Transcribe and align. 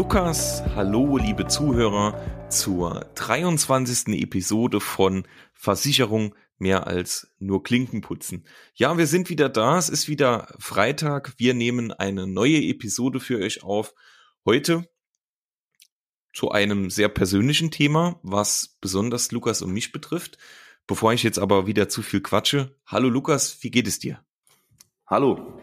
Lukas. 0.00 0.62
Hallo, 0.74 1.18
liebe 1.18 1.46
Zuhörer, 1.46 2.48
zur 2.48 3.04
23. 3.16 4.18
Episode 4.22 4.80
von 4.80 5.28
Versicherung 5.52 6.34
mehr 6.56 6.86
als 6.86 7.30
nur 7.38 7.62
Klinken 7.62 8.00
putzen. 8.00 8.46
Ja, 8.72 8.96
wir 8.96 9.06
sind 9.06 9.28
wieder 9.28 9.50
da. 9.50 9.76
Es 9.76 9.90
ist 9.90 10.08
wieder 10.08 10.54
Freitag. 10.58 11.34
Wir 11.36 11.52
nehmen 11.52 11.92
eine 11.92 12.26
neue 12.26 12.62
Episode 12.62 13.20
für 13.20 13.40
euch 13.40 13.62
auf. 13.62 13.94
Heute 14.46 14.88
zu 16.32 16.50
einem 16.50 16.88
sehr 16.88 17.10
persönlichen 17.10 17.70
Thema, 17.70 18.18
was 18.22 18.78
besonders 18.80 19.30
Lukas 19.32 19.60
und 19.60 19.70
mich 19.70 19.92
betrifft. 19.92 20.38
Bevor 20.86 21.12
ich 21.12 21.22
jetzt 21.24 21.38
aber 21.38 21.66
wieder 21.66 21.90
zu 21.90 22.00
viel 22.00 22.22
quatsche. 22.22 22.74
Hallo 22.86 23.10
Lukas, 23.10 23.58
wie 23.60 23.70
geht 23.70 23.86
es 23.86 23.98
dir? 23.98 24.24
Hallo, 25.06 25.60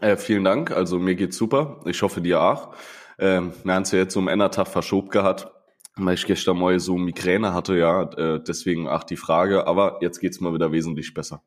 äh, 0.00 0.16
vielen 0.16 0.42
Dank. 0.42 0.72
Also 0.72 0.98
mir 0.98 1.14
geht's 1.14 1.36
super. 1.36 1.80
Ich 1.86 2.02
hoffe 2.02 2.20
dir 2.20 2.42
auch. 2.42 2.74
Ähm, 3.18 3.52
wir 3.64 3.74
haben 3.74 3.82
es 3.82 3.90
ja 3.90 3.98
jetzt 3.98 4.16
um 4.16 4.28
Endertag 4.28 4.68
verschoben 4.68 5.10
gehabt, 5.10 5.48
weil 5.96 6.14
ich 6.14 6.26
gestern 6.26 6.58
mal 6.58 6.78
so 6.78 6.96
Migräne 6.96 7.52
hatte, 7.52 7.76
ja. 7.76 8.10
Äh, 8.12 8.40
deswegen 8.42 8.88
auch 8.88 9.04
die 9.04 9.16
Frage. 9.16 9.66
Aber 9.66 9.98
jetzt 10.00 10.20
geht's 10.20 10.40
mal 10.40 10.54
wieder 10.54 10.72
wesentlich 10.72 11.14
besser. 11.14 11.42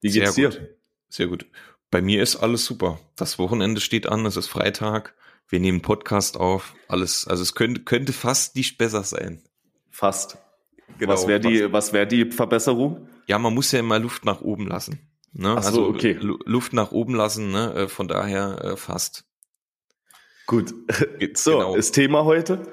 Wie 0.00 0.10
geht's 0.10 0.34
Sehr 0.34 0.50
dir? 0.50 0.58
Gut. 0.58 0.68
Sehr 1.08 1.26
gut. 1.26 1.46
Bei 1.90 2.02
mir 2.02 2.22
ist 2.22 2.36
alles 2.36 2.64
super. 2.64 2.98
Das 3.16 3.38
Wochenende 3.38 3.80
steht 3.80 4.08
an, 4.08 4.26
es 4.26 4.36
ist 4.36 4.48
Freitag. 4.48 5.14
Wir 5.48 5.60
nehmen 5.60 5.82
Podcast 5.82 6.38
auf. 6.38 6.74
Alles, 6.88 7.28
also 7.28 7.42
es 7.42 7.54
könnte, 7.54 7.82
könnte 7.82 8.12
fast 8.12 8.56
nicht 8.56 8.78
besser 8.78 9.04
sein. 9.04 9.42
Fast. 9.90 10.38
Genau. 10.98 11.12
Was 11.12 11.28
wäre 11.28 11.40
die, 11.40 11.72
was 11.72 11.92
wäre 11.92 12.06
die 12.06 12.30
Verbesserung? 12.30 13.08
Ja, 13.26 13.38
man 13.38 13.54
muss 13.54 13.70
ja 13.72 13.78
immer 13.80 13.98
Luft 13.98 14.24
nach 14.24 14.40
oben 14.40 14.66
lassen. 14.66 14.98
Ne? 15.32 15.54
Ach 15.56 15.62
so, 15.62 15.68
also 15.68 15.86
okay. 15.88 16.18
Luft 16.20 16.72
nach 16.72 16.92
oben 16.92 17.14
lassen, 17.14 17.50
ne? 17.50 17.74
Äh, 17.74 17.88
von 17.88 18.08
daher 18.08 18.64
äh, 18.64 18.76
fast. 18.76 19.24
Gut. 20.46 20.74
So, 21.34 21.52
genau. 21.52 21.74
ist 21.74 21.92
Thema 21.92 22.24
heute? 22.24 22.66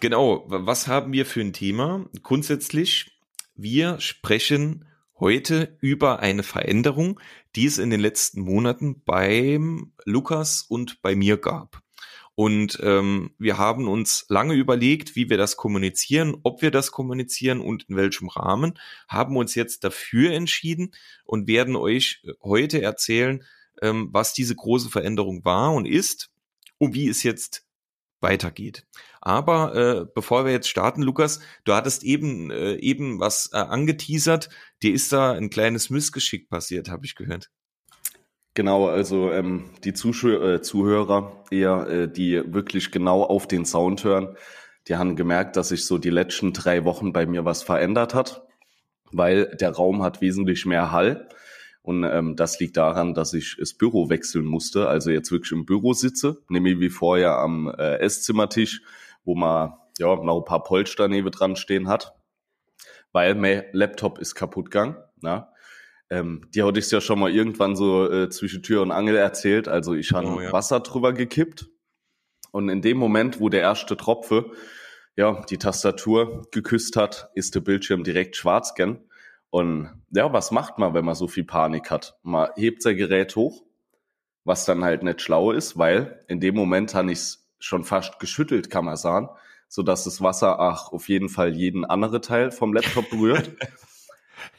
Genau. 0.00 0.44
Was 0.48 0.88
haben 0.88 1.12
wir 1.12 1.26
für 1.26 1.40
ein 1.40 1.52
Thema? 1.52 2.06
Grundsätzlich, 2.22 3.18
wir 3.54 4.00
sprechen 4.00 4.84
heute 5.18 5.76
über 5.80 6.20
eine 6.20 6.42
Veränderung, 6.42 7.20
die 7.56 7.66
es 7.66 7.78
in 7.78 7.90
den 7.90 8.00
letzten 8.00 8.40
Monaten 8.40 9.02
beim 9.04 9.92
Lukas 10.04 10.62
und 10.62 11.00
bei 11.02 11.14
mir 11.14 11.36
gab. 11.36 11.82
Und 12.34 12.78
ähm, 12.82 13.32
wir 13.38 13.58
haben 13.58 13.88
uns 13.88 14.24
lange 14.28 14.54
überlegt, 14.54 15.16
wie 15.16 15.28
wir 15.28 15.36
das 15.36 15.56
kommunizieren, 15.56 16.36
ob 16.44 16.62
wir 16.62 16.70
das 16.70 16.92
kommunizieren 16.92 17.60
und 17.60 17.84
in 17.88 17.96
welchem 17.96 18.28
Rahmen, 18.28 18.78
haben 19.08 19.36
uns 19.36 19.56
jetzt 19.56 19.82
dafür 19.82 20.32
entschieden 20.32 20.92
und 21.24 21.48
werden 21.48 21.74
euch 21.74 22.22
heute 22.42 22.80
erzählen, 22.80 23.44
ähm, 23.82 24.10
was 24.12 24.34
diese 24.34 24.54
große 24.54 24.88
Veränderung 24.88 25.44
war 25.44 25.72
und 25.72 25.86
ist 25.86 26.30
und 26.78 26.94
wie 26.94 27.08
es 27.08 27.22
jetzt 27.22 27.64
weitergeht. 28.20 28.86
Aber 29.20 29.74
äh, 29.74 30.06
bevor 30.14 30.44
wir 30.44 30.52
jetzt 30.52 30.68
starten, 30.68 31.02
Lukas, 31.02 31.40
du 31.64 31.74
hattest 31.74 32.02
eben 32.02 32.50
äh, 32.50 32.74
eben 32.76 33.20
was 33.20 33.50
äh, 33.52 33.58
angeteasert. 33.58 34.48
Dir 34.82 34.92
ist 34.92 35.12
da 35.12 35.32
ein 35.32 35.50
kleines 35.50 35.90
Missgeschick 35.90 36.48
passiert, 36.48 36.90
habe 36.90 37.06
ich 37.06 37.14
gehört. 37.14 37.50
Genau, 38.54 38.88
also 38.88 39.30
ähm, 39.30 39.70
die 39.84 39.92
Zuschauer, 39.92 40.42
äh, 40.42 40.62
Zuhörer 40.62 41.44
eher, 41.50 41.86
äh, 41.88 42.12
die 42.12 42.42
wirklich 42.52 42.90
genau 42.90 43.22
auf 43.22 43.46
den 43.46 43.64
Sound 43.64 44.02
hören, 44.02 44.36
die 44.88 44.96
haben 44.96 45.14
gemerkt, 45.14 45.56
dass 45.56 45.68
sich 45.68 45.84
so 45.84 45.98
die 45.98 46.10
letzten 46.10 46.52
drei 46.52 46.84
Wochen 46.84 47.12
bei 47.12 47.26
mir 47.26 47.44
was 47.44 47.62
verändert 47.62 48.14
hat, 48.14 48.42
weil 49.12 49.54
der 49.60 49.70
Raum 49.70 50.02
hat 50.02 50.20
wesentlich 50.20 50.66
mehr 50.66 50.90
Hall. 50.90 51.28
Und 51.82 52.04
ähm, 52.04 52.36
das 52.36 52.60
liegt 52.60 52.76
daran, 52.76 53.14
dass 53.14 53.32
ich 53.32 53.56
das 53.58 53.74
Büro 53.74 54.10
wechseln 54.10 54.44
musste, 54.44 54.88
also 54.88 55.10
jetzt 55.10 55.32
wirklich 55.32 55.52
im 55.52 55.64
Büro 55.64 55.94
sitze, 55.94 56.42
nämlich 56.48 56.80
wie 56.80 56.90
vorher 56.90 57.38
am 57.38 57.68
äh, 57.68 57.96
Esszimmertisch, 58.00 58.82
wo 59.24 59.34
man 59.34 59.72
ja 59.98 60.14
noch 60.16 60.38
ein 60.38 60.44
paar 60.44 60.62
Polster 60.64 61.08
neben 61.08 61.30
dran 61.30 61.56
stehen 61.56 61.88
hat, 61.88 62.14
weil 63.12 63.34
mein 63.34 63.64
Laptop 63.72 64.18
ist 64.18 64.34
kaputt 64.34 64.66
gegangen. 64.66 64.96
Na? 65.20 65.52
Ähm, 66.10 66.46
die 66.54 66.62
hatte 66.62 66.78
ich 66.78 66.90
ja 66.90 67.00
schon 67.00 67.18
mal 67.18 67.30
irgendwann 67.30 67.76
so 67.76 68.10
äh, 68.10 68.28
zwischen 68.30 68.62
Tür 68.62 68.82
und 68.82 68.90
Angel 68.90 69.16
erzählt. 69.16 69.68
Also 69.68 69.94
ich 69.94 70.12
habe 70.12 70.26
oh, 70.26 70.40
ja. 70.40 70.52
Wasser 70.52 70.80
drüber 70.80 71.12
gekippt 71.12 71.68
und 72.50 72.68
in 72.68 72.82
dem 72.82 72.96
Moment, 72.96 73.40
wo 73.40 73.48
der 73.48 73.60
erste 73.60 73.96
Tropfe 73.96 74.52
ja 75.16 75.42
die 75.50 75.58
Tastatur 75.58 76.46
geküsst 76.50 76.96
hat, 76.96 77.30
ist 77.34 77.54
der 77.54 77.60
Bildschirm 77.60 78.04
direkt 78.04 78.36
schwarz 78.36 78.74
gern. 78.74 79.07
Und 79.50 80.02
ja, 80.10 80.32
was 80.32 80.50
macht 80.50 80.78
man, 80.78 80.94
wenn 80.94 81.04
man 81.04 81.14
so 81.14 81.28
viel 81.28 81.44
Panik 81.44 81.90
hat? 81.90 82.18
Man 82.22 82.50
hebt 82.56 82.82
sein 82.82 82.96
Gerät 82.96 83.34
hoch, 83.36 83.62
was 84.44 84.64
dann 84.64 84.84
halt 84.84 85.02
nicht 85.02 85.22
schlau 85.22 85.52
ist, 85.52 85.78
weil 85.78 86.24
in 86.28 86.40
dem 86.40 86.54
Moment 86.54 86.94
habe 86.94 87.12
ich 87.12 87.18
es 87.18 87.48
schon 87.58 87.84
fast 87.84 88.18
geschüttelt, 88.20 88.70
kann 88.70 88.84
man 88.84 88.96
sagen, 88.96 89.28
so 89.68 89.82
dass 89.82 90.04
das 90.04 90.22
Wasser 90.22 90.58
ach 90.60 90.92
auf 90.92 91.08
jeden 91.08 91.28
Fall 91.28 91.54
jeden 91.54 91.84
andere 91.84 92.20
Teil 92.20 92.50
vom 92.50 92.72
Laptop 92.72 93.10
berührt. 93.10 93.52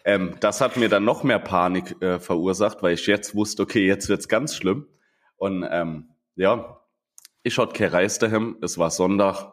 Ähm, 0.06 0.36
das 0.40 0.62
hat 0.62 0.78
mir 0.78 0.90
dann 0.90 1.04
noch 1.04 1.24
mehr 1.24 1.40
Panik 1.40 2.02
äh, 2.02 2.20
verursacht, 2.20 2.82
weil 2.82 2.94
ich 2.94 3.06
jetzt 3.08 3.36
wusste, 3.36 3.64
okay, 3.64 3.86
jetzt 3.86 4.10
wird's 4.10 4.28
ganz 4.28 4.56
schlimm. 4.56 4.88
Und 5.36 5.66
ähm, 5.70 6.10
ja, 6.36 6.82
ich 7.44 7.58
hatte 7.58 7.74
kein 7.74 7.90
Reis 7.90 8.20
daheim, 8.20 8.58
es 8.62 8.78
war 8.78 8.92
Sonntag 8.92 9.52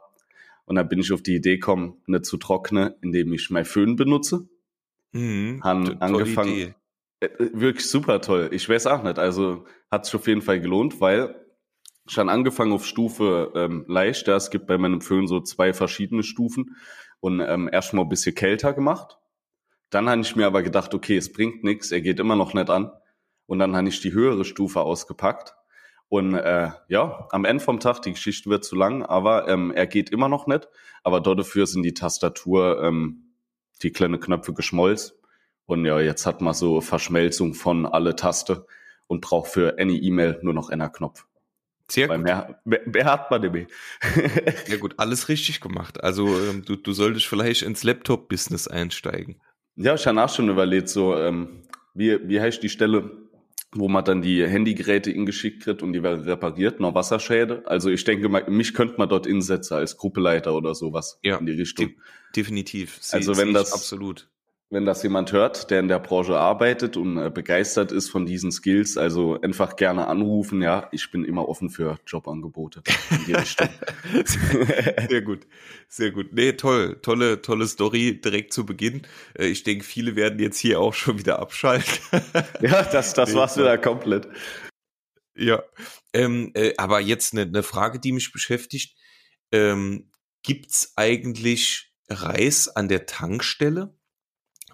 und 0.65 0.77
dann 0.77 0.89
bin 0.89 1.01
ich 1.01 1.13
auf 1.13 1.23
die 1.23 1.37
Idee 1.37 1.55
gekommen, 1.55 2.03
nicht 2.07 2.27
zu 2.27 2.37
trocknen, 2.37 2.95
indem 3.03 3.33
ich 3.33 3.51
mein 3.51 3.65
Föhn 3.65 3.97
benutze. 3.97 4.49
Mhm, 5.17 5.61
Han 5.65 6.01
angefangen. 6.01 6.53
Idee. 6.53 6.75
Äh, 7.21 7.27
äh, 7.27 7.51
wirklich 7.53 7.89
super 7.89 8.21
toll. 8.21 8.51
Ich 8.53 8.69
weiß 8.69 8.87
auch 8.87 9.03
nicht. 9.03 9.19
Also 9.19 9.65
hat 9.91 10.05
sich 10.05 10.15
auf 10.15 10.27
jeden 10.27 10.43
Fall 10.43 10.61
gelohnt, 10.61 11.01
weil 11.01 11.35
schon 12.07 12.29
angefangen 12.29 12.73
auf 12.73 12.87
Stufe 12.87 13.53
ähm, 13.55 13.85
leicht. 13.89 14.29
Ja, 14.29 14.37
es 14.37 14.51
gibt 14.51 14.67
bei 14.67 14.79
meinem 14.79 15.01
Föhn 15.01 15.27
so 15.27 15.41
zwei 15.41 15.73
verschiedene 15.73 16.23
Stufen 16.23 16.77
und 17.21 17.41
ähm, 17.41 17.69
erstmal 17.73 18.05
ein 18.05 18.09
bisschen 18.09 18.35
kälter 18.35 18.73
gemacht 18.73 19.19
dann 19.91 20.09
habe 20.09 20.21
ich 20.21 20.37
mir 20.37 20.47
aber 20.47 20.63
gedacht, 20.63 20.95
okay, 20.95 21.17
es 21.17 21.33
bringt 21.33 21.65
nichts, 21.65 21.93
er 21.93 22.01
geht 22.01 22.19
immer 22.19 22.37
noch 22.37 22.55
nicht 22.55 22.71
an. 22.71 22.91
Und 23.47 23.61
dann 23.61 23.77
habe 23.77 23.89
ich 23.89 24.01
die 24.01 24.13
höhere 24.13 24.45
Stufe 24.45 24.81
ausgepackt. 24.81 25.55
Und 26.09 26.35
äh, 26.35 26.71
ja, 26.89 27.27
am 27.31 27.45
Ende 27.45 27.63
vom 27.63 27.81
Tag, 27.81 28.03
die 28.03 28.13
Geschichte 28.13 28.51
wird 28.51 28.65
zu 28.65 28.77
lang, 28.77 29.05
aber 29.05 29.49
ähm, 29.49 29.73
er 29.73 29.87
geht 29.87 30.11
immer 30.11 30.29
noch 30.29 30.47
nicht. 30.47 30.69
Aber 31.03 31.21
dafür 31.21 31.67
sind 31.67 31.83
die 31.83 31.95
Tastatur, 31.95 32.83
ähm, 32.83 33.26
die 33.83 33.91
kleinen 33.91 34.21
Knöpfe 34.21 34.53
geschmolzen. 34.53 35.17
Und 35.67 35.85
ja, 35.85 36.01
jetzt 36.01 36.27
hat 36.27 36.41
man 36.41 36.55
so 36.55 36.81
Verschmelzung 36.81 37.55
von 37.55 37.87
alle 37.87 38.15
Taste 38.15 38.67
und 39.07 39.21
braucht 39.21 39.51
für 39.51 39.79
any 39.79 39.97
E-Mail 39.99 40.39
nur 40.43 40.55
noch 40.55 40.71
einen 40.71 40.91
Knopf. 40.93 41.27
Sehr 41.89 42.09
Weil 42.09 42.19
gut. 42.19 42.25
Mehr, 42.25 42.61
mehr, 42.65 42.81
mehr 42.87 43.05
hat 43.05 43.31
man 43.31 43.41
mehr. 43.41 43.67
ja 44.69 44.77
gut, 44.77 44.95
alles 44.97 45.29
richtig 45.29 45.61
gemacht. 45.61 46.03
Also 46.03 46.27
ähm, 46.27 46.65
du, 46.65 46.77
du 46.77 46.93
solltest 46.93 47.27
vielleicht 47.27 47.63
ins 47.63 47.85
Laptop-Business 47.85 48.67
einsteigen. 48.67 49.41
Ja, 49.77 49.95
ich 49.95 50.07
habe 50.07 50.23
auch 50.23 50.29
schon 50.29 50.49
überlegt, 50.49 50.89
so, 50.89 51.17
ähm, 51.17 51.63
wie, 51.95 52.29
wie 52.29 52.41
heißt 52.41 52.63
die 52.63 52.69
Stelle, 52.69 53.26
wo 53.79 53.89
man 53.89 54.05
dann 54.05 54.23
die 54.23 54.47
Handygeräte 54.47 55.11
ingeschickt 55.11 55.63
kriegt 55.63 55.83
und 55.83 55.93
die 55.93 56.03
werden 56.03 56.25
repariert, 56.25 56.81
noch 56.81 56.95
Wasserschäde. 56.95 57.63
Also 57.67 57.91
ich 57.91 58.05
denke, 58.05 58.29
mich 58.51 58.75
könnte 58.75 58.95
man 58.99 59.09
dort 59.09 59.27
insetzen 59.27 59.77
als 59.77 59.97
Gruppeleiter 59.97 60.55
oder 60.55 60.75
sowas 60.75 61.19
ja, 61.23 61.37
in 61.37 61.47
die 61.47 61.53
Richtung. 61.53 61.87
De 61.87 61.97
definitiv. 62.35 62.99
Sie, 63.01 63.17
also 63.17 63.37
wenn 63.37 63.53
das 63.53 63.73
absolut 63.73 64.29
wenn 64.69 64.85
das 64.85 65.03
jemand 65.05 65.31
hört, 65.31 65.71
der 65.71 65.79
in 65.79 65.87
der 65.87 66.01
Branche 66.01 66.37
arbeitet 66.37 66.97
und 66.97 67.19
äh, 67.19 67.31
begeistert 67.31 67.93
ist 67.93 68.11
von 68.11 68.27
diesen 68.27 68.51
Skills, 68.51 68.97
also 68.99 69.41
einfach 69.41 69.77
gerne 69.77 70.09
anrufen. 70.09 70.61
Ja, 70.61 70.89
ich 70.91 71.11
bin 71.13 71.25
immer 71.25 71.49
offen 71.49 71.71
für 71.71 71.99
Jobangebote 72.05 72.83
in 73.11 73.25
die 73.27 73.33
Richtung. 73.35 73.69
sehr 75.09 75.23
gut, 75.23 75.47
sehr 75.89 76.11
gut. 76.11 76.33
Nee, 76.33 76.55
toll, 76.55 76.99
tolle, 77.01 77.43
tolle 77.43 77.69
Story 77.69 78.21
direkt 78.21 78.53
zu 78.53 78.67
Beginn. 78.67 79.03
Äh, 79.39 79.47
ich 79.47 79.63
denke, 79.63 79.85
viele 79.85 80.17
werden 80.17 80.41
jetzt 80.41 80.59
hier 80.59 80.81
auch 80.81 80.95
schon 80.95 81.19
wieder 81.19 81.39
abschalten. 81.39 82.01
ja, 82.61 82.83
das, 82.83 83.15
das 83.15 83.31
nee, 83.31 83.37
war's 83.37 83.57
wieder 83.57 83.79
komplett. 83.79 84.27
Ja, 85.37 85.63
ähm, 86.13 86.51
äh, 86.55 86.73
aber 86.77 87.01
jetzt 87.01 87.35
eine, 87.35 87.43
eine 87.43 87.63
Frage, 87.63 88.01
die 88.01 88.11
mich 88.11 88.33
beschäftigt. 88.33 88.97
Ähm, 89.53 90.11
gibt's 90.43 90.93
eigentlich 90.97 91.93
Reis 92.09 92.69
an 92.69 92.89
der 92.89 93.07
Tankstelle? 93.07 93.96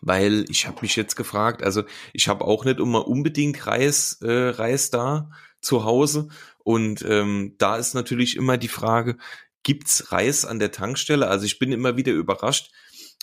Weil 0.02 0.44
ich 0.50 0.66
habe 0.66 0.82
mich 0.82 0.96
jetzt 0.96 1.16
gefragt, 1.16 1.62
also 1.62 1.84
ich 2.12 2.28
habe 2.28 2.44
auch 2.44 2.66
nicht 2.66 2.81
immer 2.81 3.08
unbedingt 3.08 3.66
Reis, 3.66 4.19
äh, 4.20 4.49
Reis 4.50 4.90
da 4.90 5.31
zu 5.60 5.84
Hause 5.84 6.28
und 6.64 7.02
ähm, 7.08 7.54
da 7.58 7.76
ist 7.76 7.94
natürlich 7.94 8.37
immer 8.37 8.58
die 8.58 8.69
Frage, 8.69 9.16
gibt's 9.62 10.12
Reis 10.12 10.44
an 10.44 10.58
der 10.58 10.72
Tankstelle? 10.72 11.28
Also 11.28 11.46
ich 11.46 11.58
bin 11.58 11.72
immer 11.72 11.96
wieder 11.96 12.12
überrascht, 12.12 12.70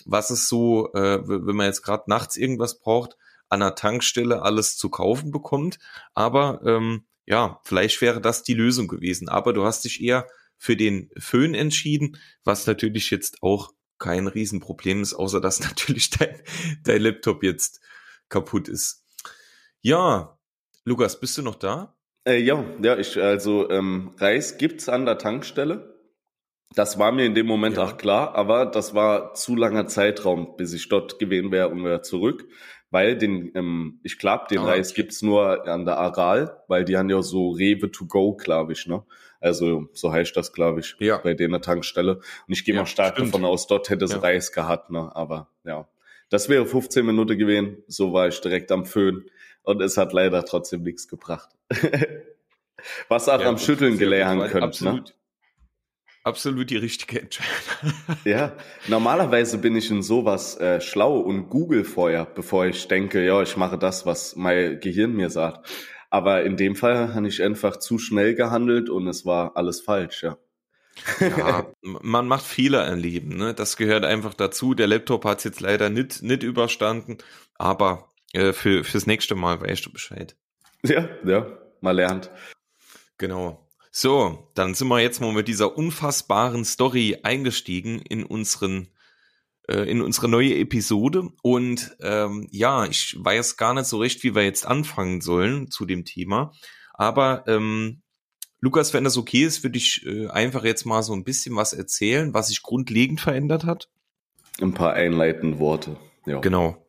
was 0.04 0.30
es 0.30 0.48
so, 0.48 0.92
äh, 0.94 1.20
wenn 1.26 1.56
man 1.56 1.66
jetzt 1.66 1.82
gerade 1.82 2.04
nachts 2.06 2.36
irgendwas 2.36 2.80
braucht, 2.80 3.16
an 3.48 3.60
der 3.60 3.74
Tankstelle 3.74 4.42
alles 4.42 4.76
zu 4.76 4.88
kaufen 4.88 5.30
bekommt. 5.30 5.78
Aber 6.14 6.60
ähm, 6.64 7.04
ja, 7.26 7.60
vielleicht 7.64 8.00
wäre 8.00 8.20
das 8.20 8.42
die 8.42 8.54
Lösung 8.54 8.88
gewesen. 8.88 9.28
Aber 9.28 9.52
du 9.52 9.64
hast 9.64 9.84
dich 9.84 10.02
eher 10.02 10.26
für 10.56 10.76
den 10.76 11.10
Föhn 11.18 11.54
entschieden, 11.54 12.18
was 12.44 12.66
natürlich 12.66 13.10
jetzt 13.10 13.42
auch 13.42 13.72
kein 14.00 14.26
Riesenproblem 14.26 15.02
ist, 15.02 15.14
außer 15.14 15.40
dass 15.40 15.60
natürlich 15.68 16.10
dein, 16.10 16.42
dein 16.82 17.02
Laptop 17.02 17.44
jetzt 17.44 17.80
kaputt 18.28 18.68
ist. 18.68 19.04
Ja, 19.80 20.38
Lukas, 20.84 21.20
bist 21.20 21.38
du 21.38 21.42
noch 21.42 21.54
da? 21.54 21.96
Äh, 22.26 22.38
ja, 22.38 22.64
ja, 22.82 22.98
ich, 22.98 23.16
also 23.20 23.70
ähm, 23.70 24.14
Reis 24.18 24.58
gibt's 24.58 24.88
an 24.88 25.06
der 25.06 25.18
Tankstelle. 25.18 25.90
Das 26.74 26.98
war 26.98 27.12
mir 27.12 27.26
in 27.26 27.34
dem 27.34 27.46
Moment 27.46 27.76
ja. 27.76 27.84
auch 27.84 27.96
klar, 27.96 28.34
aber 28.34 28.66
das 28.66 28.94
war 28.94 29.34
zu 29.34 29.56
langer 29.56 29.86
Zeitraum, 29.86 30.56
bis 30.56 30.72
ich 30.72 30.88
dort 30.88 31.18
gewesen 31.18 31.50
wäre 31.50 31.68
und 31.68 31.80
wieder 31.80 32.02
zurück. 32.02 32.46
Weil 32.90 33.16
den, 33.16 33.52
ähm, 33.54 34.00
ich 34.02 34.18
glaube, 34.18 34.46
den 34.50 34.58
ah, 34.58 34.66
Reis 34.66 34.90
okay. 34.90 35.02
gibt's 35.02 35.22
nur 35.22 35.66
an 35.68 35.84
der 35.84 35.98
Aral, 35.98 36.62
weil 36.66 36.84
die 36.84 36.96
haben 36.96 37.08
ja 37.08 37.22
so 37.22 37.50
Rewe 37.50 37.90
to 37.90 38.06
go, 38.06 38.34
glaube 38.34 38.72
ich, 38.72 38.86
ne? 38.86 39.04
Also 39.40 39.88
so 39.92 40.12
heißt 40.12 40.36
das, 40.36 40.52
glaube 40.52 40.80
ich, 40.80 40.96
ja. 40.98 41.16
bei 41.18 41.34
der 41.34 41.60
Tankstelle. 41.60 42.16
Und 42.16 42.24
ich 42.48 42.64
gehe 42.64 42.74
ja, 42.74 42.82
mal 42.82 42.86
stark 42.86 43.14
stimmt. 43.14 43.28
davon 43.28 43.44
aus, 43.44 43.66
dort 43.66 43.88
hätte 43.88 44.04
es 44.04 44.12
ja. 44.12 44.18
Reis 44.18 44.52
gehabt, 44.52 44.90
ne? 44.90 45.10
Aber 45.14 45.48
ja. 45.64 45.88
Das 46.28 46.48
wäre 46.48 46.64
15 46.64 47.04
Minuten 47.04 47.38
gewesen, 47.38 47.82
so 47.88 48.12
war 48.12 48.28
ich 48.28 48.40
direkt 48.40 48.70
am 48.70 48.84
Föhn 48.84 49.24
und 49.62 49.82
es 49.82 49.96
hat 49.96 50.12
leider 50.12 50.44
trotzdem 50.44 50.82
nichts 50.82 51.08
gebracht. 51.08 51.48
Was 53.08 53.28
auch 53.28 53.44
am 53.44 53.58
Schütteln 53.58 53.98
gelernt 53.98 54.50
könnte. 54.50 54.84
Ne? 54.84 55.04
Absolut. 56.22 56.70
Die 56.70 56.76
richtige 56.76 57.22
Entscheidung. 57.22 57.94
ja, 58.24 58.52
normalerweise 58.88 59.58
bin 59.58 59.74
ich 59.76 59.90
in 59.90 60.02
sowas 60.02 60.58
äh, 60.58 60.80
schlau 60.80 61.18
und 61.18 61.48
google 61.48 61.84
vorher, 61.84 62.26
bevor 62.26 62.66
ich 62.66 62.88
denke, 62.88 63.24
ja, 63.24 63.40
ich 63.42 63.56
mache 63.56 63.78
das, 63.78 64.04
was 64.06 64.36
mein 64.36 64.80
Gehirn 64.80 65.14
mir 65.14 65.30
sagt. 65.30 65.66
Aber 66.10 66.44
in 66.44 66.56
dem 66.56 66.76
Fall 66.76 67.14
habe 67.14 67.28
ich 67.28 67.42
einfach 67.42 67.78
zu 67.78 67.98
schnell 67.98 68.34
gehandelt 68.34 68.90
und 68.90 69.06
es 69.06 69.24
war 69.24 69.56
alles 69.56 69.80
falsch, 69.80 70.22
ja. 70.24 70.36
Ja, 71.20 71.72
man 71.82 72.26
macht 72.26 72.44
Fehler 72.44 72.86
im 72.88 72.98
Leben, 72.98 73.36
ne? 73.36 73.54
Das 73.54 73.76
gehört 73.76 74.04
einfach 74.04 74.34
dazu. 74.34 74.74
Der 74.74 74.88
Laptop 74.88 75.24
hat 75.24 75.38
es 75.38 75.44
jetzt 75.44 75.60
leider 75.60 75.88
nicht, 75.88 76.22
nicht 76.22 76.42
überstanden, 76.42 77.18
aber 77.56 78.12
äh, 78.32 78.52
für, 78.52 78.84
fürs 78.84 79.06
nächste 79.06 79.34
Mal 79.34 79.60
weißt 79.60 79.86
du 79.86 79.92
Bescheid. 79.92 80.36
Ja, 80.82 81.08
ja, 81.24 81.46
mal 81.80 81.92
lernt. 81.92 82.30
Genau. 83.18 83.69
So, 83.90 84.50
dann 84.54 84.74
sind 84.74 84.88
wir 84.88 85.00
jetzt 85.00 85.20
mal 85.20 85.32
mit 85.32 85.48
dieser 85.48 85.76
unfassbaren 85.76 86.64
Story 86.64 87.18
eingestiegen 87.22 88.00
in 88.00 88.24
unseren 88.24 88.88
äh, 89.68 89.90
in 89.90 90.00
unsere 90.00 90.28
neue 90.28 90.56
Episode 90.56 91.28
und 91.42 91.96
ähm, 92.00 92.46
ja, 92.50 92.86
ich 92.86 93.16
weiß 93.18 93.56
gar 93.56 93.74
nicht 93.74 93.86
so 93.86 93.98
recht, 93.98 94.22
wie 94.22 94.34
wir 94.34 94.44
jetzt 94.44 94.64
anfangen 94.64 95.20
sollen 95.20 95.70
zu 95.70 95.86
dem 95.86 96.04
Thema, 96.04 96.52
aber 96.94 97.44
ähm, 97.48 98.02
Lukas, 98.60 98.92
wenn 98.92 99.04
das 99.04 99.16
okay 99.16 99.44
ist, 99.44 99.62
würde 99.62 99.78
ich 99.78 100.04
äh, 100.06 100.28
einfach 100.28 100.64
jetzt 100.64 100.84
mal 100.84 101.02
so 101.02 101.14
ein 101.14 101.24
bisschen 101.24 101.56
was 101.56 101.72
erzählen, 101.72 102.34
was 102.34 102.48
sich 102.48 102.62
grundlegend 102.62 103.20
verändert 103.20 103.64
hat. 103.64 103.88
Ein 104.60 104.74
paar 104.74 104.92
einleitende 104.92 105.58
Worte. 105.58 105.96
Ja. 106.26 106.40
Genau. 106.40 106.86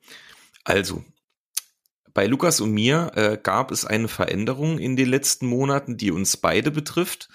Also, 0.65 1.03
bei 2.13 2.27
Lukas 2.27 2.61
und 2.61 2.71
mir 2.71 3.11
äh, 3.15 3.37
gab 3.41 3.71
es 3.71 3.85
eine 3.85 4.07
Veränderung 4.07 4.79
in 4.79 4.95
den 4.95 5.07
letzten 5.07 5.47
Monaten, 5.47 5.97
die 5.97 6.11
uns 6.11 6.37
beide 6.37 6.71
betrifft. 6.71 7.29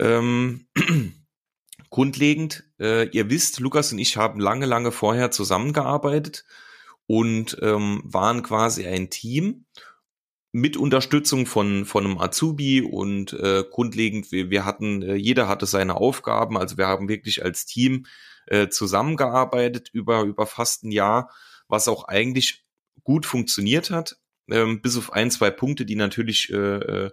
Ähm, 0.00 0.66
grundlegend, 1.90 2.64
äh, 2.80 3.08
ihr 3.10 3.30
wisst, 3.30 3.60
Lukas 3.60 3.92
und 3.92 3.98
ich 3.98 4.16
haben 4.16 4.40
lange, 4.40 4.66
lange 4.66 4.92
vorher 4.92 5.30
zusammengearbeitet 5.30 6.44
und 7.06 7.58
ähm, 7.60 8.02
waren 8.04 8.42
quasi 8.42 8.86
ein 8.86 9.10
Team 9.10 9.66
mit 10.52 10.76
Unterstützung 10.76 11.46
von, 11.46 11.86
von 11.86 12.04
einem 12.04 12.18
Azubi 12.18 12.82
und 12.82 13.32
äh, 13.32 13.64
grundlegend, 13.70 14.32
wir, 14.32 14.50
wir 14.50 14.64
hatten, 14.64 15.02
äh, 15.02 15.14
jeder 15.14 15.48
hatte 15.48 15.66
seine 15.66 15.96
Aufgaben, 15.96 16.58
also 16.58 16.76
wir 16.76 16.86
haben 16.86 17.08
wirklich 17.08 17.42
als 17.42 17.64
Team 17.64 18.06
äh, 18.46 18.68
zusammengearbeitet 18.68 19.88
über, 19.92 20.22
über 20.22 20.46
fast 20.46 20.84
ein 20.84 20.92
Jahr, 20.92 21.30
was 21.68 21.88
auch 21.88 22.04
eigentlich 22.04 22.64
gut 23.04 23.26
funktioniert 23.26 23.90
hat, 23.90 24.16
ähm, 24.50 24.80
bis 24.82 24.96
auf 24.96 25.12
ein, 25.12 25.30
zwei 25.30 25.50
Punkte, 25.50 25.84
die 25.84 25.96
natürlich 25.96 26.52
äh, 26.52 26.56
äh, 26.56 27.10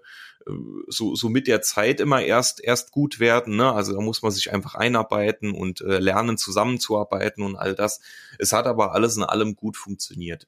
so, 0.87 1.15
so 1.15 1.29
mit 1.29 1.47
der 1.47 1.61
Zeit 1.61 1.99
immer 1.99 2.21
erst, 2.21 2.63
erst 2.63 2.91
gut 2.91 3.19
werden. 3.19 3.55
Ne? 3.55 3.71
Also 3.71 3.93
da 3.93 4.01
muss 4.01 4.21
man 4.21 4.31
sich 4.31 4.51
einfach 4.51 4.75
einarbeiten 4.75 5.51
und 5.51 5.81
äh, 5.81 5.99
lernen, 5.99 6.37
zusammenzuarbeiten 6.37 7.43
und 7.43 7.55
all 7.55 7.75
das. 7.75 8.01
Es 8.37 8.53
hat 8.53 8.65
aber 8.65 8.93
alles 8.93 9.17
in 9.17 9.23
allem 9.23 9.55
gut 9.55 9.77
funktioniert. 9.77 10.47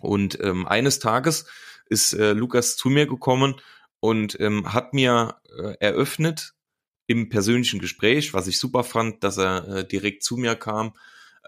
Und 0.00 0.38
ähm, 0.40 0.66
eines 0.66 0.98
Tages 0.98 1.46
ist 1.86 2.12
äh, 2.12 2.32
Lukas 2.32 2.76
zu 2.76 2.88
mir 2.88 3.06
gekommen 3.06 3.60
und 4.00 4.38
ähm, 4.40 4.72
hat 4.72 4.94
mir 4.94 5.36
äh, 5.58 5.74
eröffnet 5.80 6.54
im 7.06 7.30
persönlichen 7.30 7.80
Gespräch, 7.80 8.34
was 8.34 8.46
ich 8.46 8.58
super 8.58 8.84
fand, 8.84 9.24
dass 9.24 9.38
er 9.38 9.66
äh, 9.68 9.88
direkt 9.88 10.22
zu 10.22 10.36
mir 10.36 10.54
kam, 10.54 10.92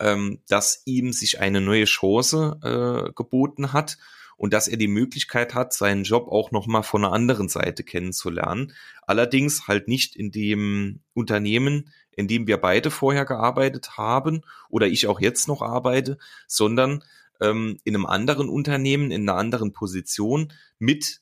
ähm, 0.00 0.40
dass 0.48 0.82
ihm 0.86 1.12
sich 1.12 1.40
eine 1.40 1.60
neue 1.60 1.84
Chance 1.84 2.58
äh, 2.62 3.12
geboten 3.12 3.72
hat 3.72 3.98
und 4.36 4.54
dass 4.54 4.68
er 4.68 4.78
die 4.78 4.88
Möglichkeit 4.88 5.54
hat, 5.54 5.74
seinen 5.74 6.04
Job 6.04 6.28
auch 6.28 6.50
nochmal 6.50 6.82
von 6.82 7.04
einer 7.04 7.12
anderen 7.12 7.48
Seite 7.48 7.84
kennenzulernen. 7.84 8.72
Allerdings 9.06 9.68
halt 9.68 9.86
nicht 9.86 10.16
in 10.16 10.30
dem 10.30 11.00
Unternehmen, 11.12 11.92
in 12.12 12.26
dem 12.26 12.46
wir 12.46 12.56
beide 12.56 12.90
vorher 12.90 13.26
gearbeitet 13.26 13.98
haben 13.98 14.40
oder 14.70 14.86
ich 14.86 15.06
auch 15.06 15.20
jetzt 15.20 15.46
noch 15.46 15.60
arbeite, 15.60 16.18
sondern 16.46 17.04
ähm, 17.40 17.78
in 17.84 17.94
einem 17.94 18.06
anderen 18.06 18.48
Unternehmen, 18.48 19.10
in 19.10 19.28
einer 19.28 19.38
anderen 19.38 19.72
Position 19.72 20.52
mit 20.78 21.20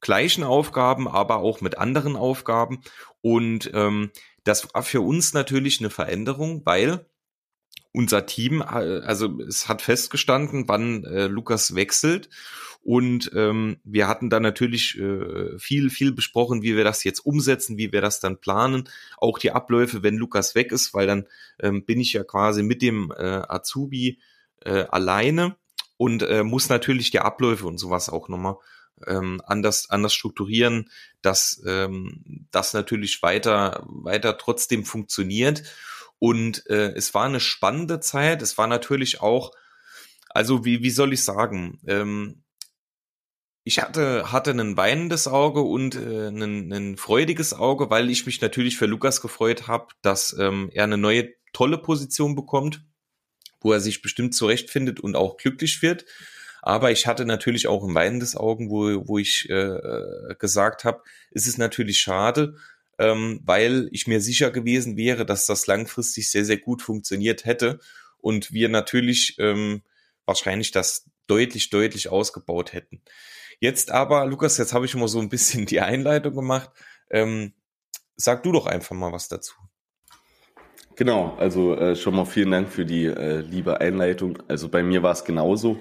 gleichen 0.00 0.44
Aufgaben, 0.44 1.06
aber 1.06 1.36
auch 1.36 1.60
mit 1.60 1.76
anderen 1.76 2.16
Aufgaben. 2.16 2.80
Und 3.20 3.70
ähm, 3.74 4.10
das 4.44 4.72
war 4.72 4.82
für 4.82 5.02
uns 5.02 5.34
natürlich 5.34 5.80
eine 5.80 5.90
Veränderung, 5.90 6.62
weil 6.64 7.06
unser 7.92 8.26
Team, 8.26 8.60
äh, 8.60 9.00
also 9.04 9.40
es 9.40 9.68
hat 9.68 9.82
festgestanden, 9.82 10.68
wann 10.68 11.04
äh, 11.04 11.26
Lukas 11.26 11.74
wechselt. 11.74 12.28
Und 12.82 13.30
ähm, 13.34 13.78
wir 13.84 14.08
hatten 14.08 14.30
dann 14.30 14.42
natürlich 14.42 14.98
äh, 14.98 15.58
viel, 15.58 15.90
viel 15.90 16.12
besprochen, 16.12 16.62
wie 16.62 16.76
wir 16.76 16.84
das 16.84 17.04
jetzt 17.04 17.20
umsetzen, 17.20 17.76
wie 17.76 17.92
wir 17.92 18.00
das 18.00 18.20
dann 18.20 18.40
planen. 18.40 18.88
Auch 19.18 19.38
die 19.38 19.50
Abläufe, 19.50 20.02
wenn 20.02 20.16
Lukas 20.16 20.54
weg 20.54 20.72
ist, 20.72 20.94
weil 20.94 21.06
dann 21.06 21.26
ähm, 21.60 21.84
bin 21.84 22.00
ich 22.00 22.14
ja 22.14 22.24
quasi 22.24 22.62
mit 22.62 22.80
dem 22.80 23.12
äh, 23.14 23.42
Azubi 23.48 24.18
äh, 24.64 24.84
alleine 24.88 25.56
und 25.98 26.22
äh, 26.22 26.42
muss 26.42 26.70
natürlich 26.70 27.10
die 27.10 27.20
Abläufe 27.20 27.66
und 27.66 27.76
sowas 27.76 28.08
auch 28.08 28.28
nochmal 28.28 28.56
ähm, 29.06 29.42
anders, 29.44 29.90
anders 29.90 30.14
strukturieren, 30.14 30.90
dass 31.20 31.62
ähm, 31.66 32.46
das 32.50 32.72
natürlich 32.72 33.22
weiter, 33.22 33.84
weiter 33.86 34.38
trotzdem 34.38 34.84
funktioniert. 34.84 35.62
Und 36.20 36.64
äh, 36.70 36.92
es 36.94 37.14
war 37.14 37.24
eine 37.24 37.40
spannende 37.40 37.98
Zeit. 37.98 38.42
Es 38.42 38.56
war 38.56 38.68
natürlich 38.68 39.20
auch, 39.20 39.50
also 40.28 40.64
wie, 40.64 40.84
wie 40.84 40.90
soll 40.90 41.12
ich 41.12 41.24
sagen, 41.24 41.80
ähm, 41.88 42.44
ich 43.64 43.80
hatte, 43.82 44.30
hatte 44.30 44.52
ein 44.52 44.76
weinendes 44.76 45.26
Auge 45.26 45.62
und 45.62 45.96
äh, 45.96 46.28
ein, 46.28 46.72
ein 46.72 46.96
freudiges 46.96 47.52
Auge, 47.52 47.90
weil 47.90 48.08
ich 48.08 48.24
mich 48.26 48.40
natürlich 48.40 48.78
für 48.78 48.86
Lukas 48.86 49.20
gefreut 49.20 49.66
habe, 49.66 49.88
dass 50.02 50.36
ähm, 50.38 50.70
er 50.72 50.84
eine 50.84 50.96
neue 50.96 51.30
tolle 51.52 51.78
Position 51.78 52.36
bekommt 52.36 52.84
wo 53.60 53.72
er 53.72 53.80
sich 53.80 54.02
bestimmt 54.02 54.34
zurechtfindet 54.34 55.00
und 55.00 55.16
auch 55.16 55.36
glücklich 55.36 55.82
wird. 55.82 56.04
Aber 56.62 56.90
ich 56.90 57.06
hatte 57.06 57.24
natürlich 57.24 57.68
auch 57.68 57.86
ein 57.86 57.94
weinendes 57.94 58.36
Augen, 58.36 58.70
wo, 58.70 59.08
wo 59.08 59.18
ich 59.18 59.48
äh, 59.48 60.34
gesagt 60.38 60.84
habe, 60.84 61.02
es 61.30 61.46
ist 61.46 61.58
natürlich 61.58 62.00
schade, 62.00 62.56
ähm, 63.00 63.40
weil 63.44 63.88
ich 63.92 64.06
mir 64.06 64.20
sicher 64.20 64.50
gewesen 64.50 64.96
wäre, 64.98 65.24
dass 65.24 65.46
das 65.46 65.66
langfristig 65.66 66.30
sehr, 66.30 66.44
sehr 66.44 66.58
gut 66.58 66.82
funktioniert 66.82 67.46
hätte 67.46 67.80
und 68.18 68.52
wir 68.52 68.68
natürlich 68.68 69.36
ähm, 69.38 69.82
wahrscheinlich 70.26 70.70
das 70.70 71.10
deutlich, 71.26 71.70
deutlich 71.70 72.10
ausgebaut 72.10 72.74
hätten. 72.74 73.00
Jetzt 73.58 73.90
aber, 73.90 74.26
Lukas, 74.26 74.58
jetzt 74.58 74.74
habe 74.74 74.84
ich 74.84 74.94
mal 74.94 75.08
so 75.08 75.18
ein 75.18 75.30
bisschen 75.30 75.64
die 75.66 75.80
Einleitung 75.80 76.34
gemacht. 76.34 76.70
Ähm, 77.10 77.54
sag 78.16 78.42
du 78.42 78.52
doch 78.52 78.66
einfach 78.66 78.94
mal 78.94 79.12
was 79.12 79.28
dazu. 79.28 79.54
Genau, 80.96 81.34
also 81.38 81.74
äh, 81.76 81.96
schon 81.96 82.14
mal 82.14 82.26
vielen 82.26 82.50
Dank 82.50 82.68
für 82.68 82.84
die 82.84 83.06
äh, 83.06 83.40
liebe 83.40 83.80
Einleitung. 83.80 84.42
Also 84.48 84.68
bei 84.68 84.82
mir 84.82 85.02
war 85.02 85.12
es 85.12 85.24
genauso. 85.24 85.80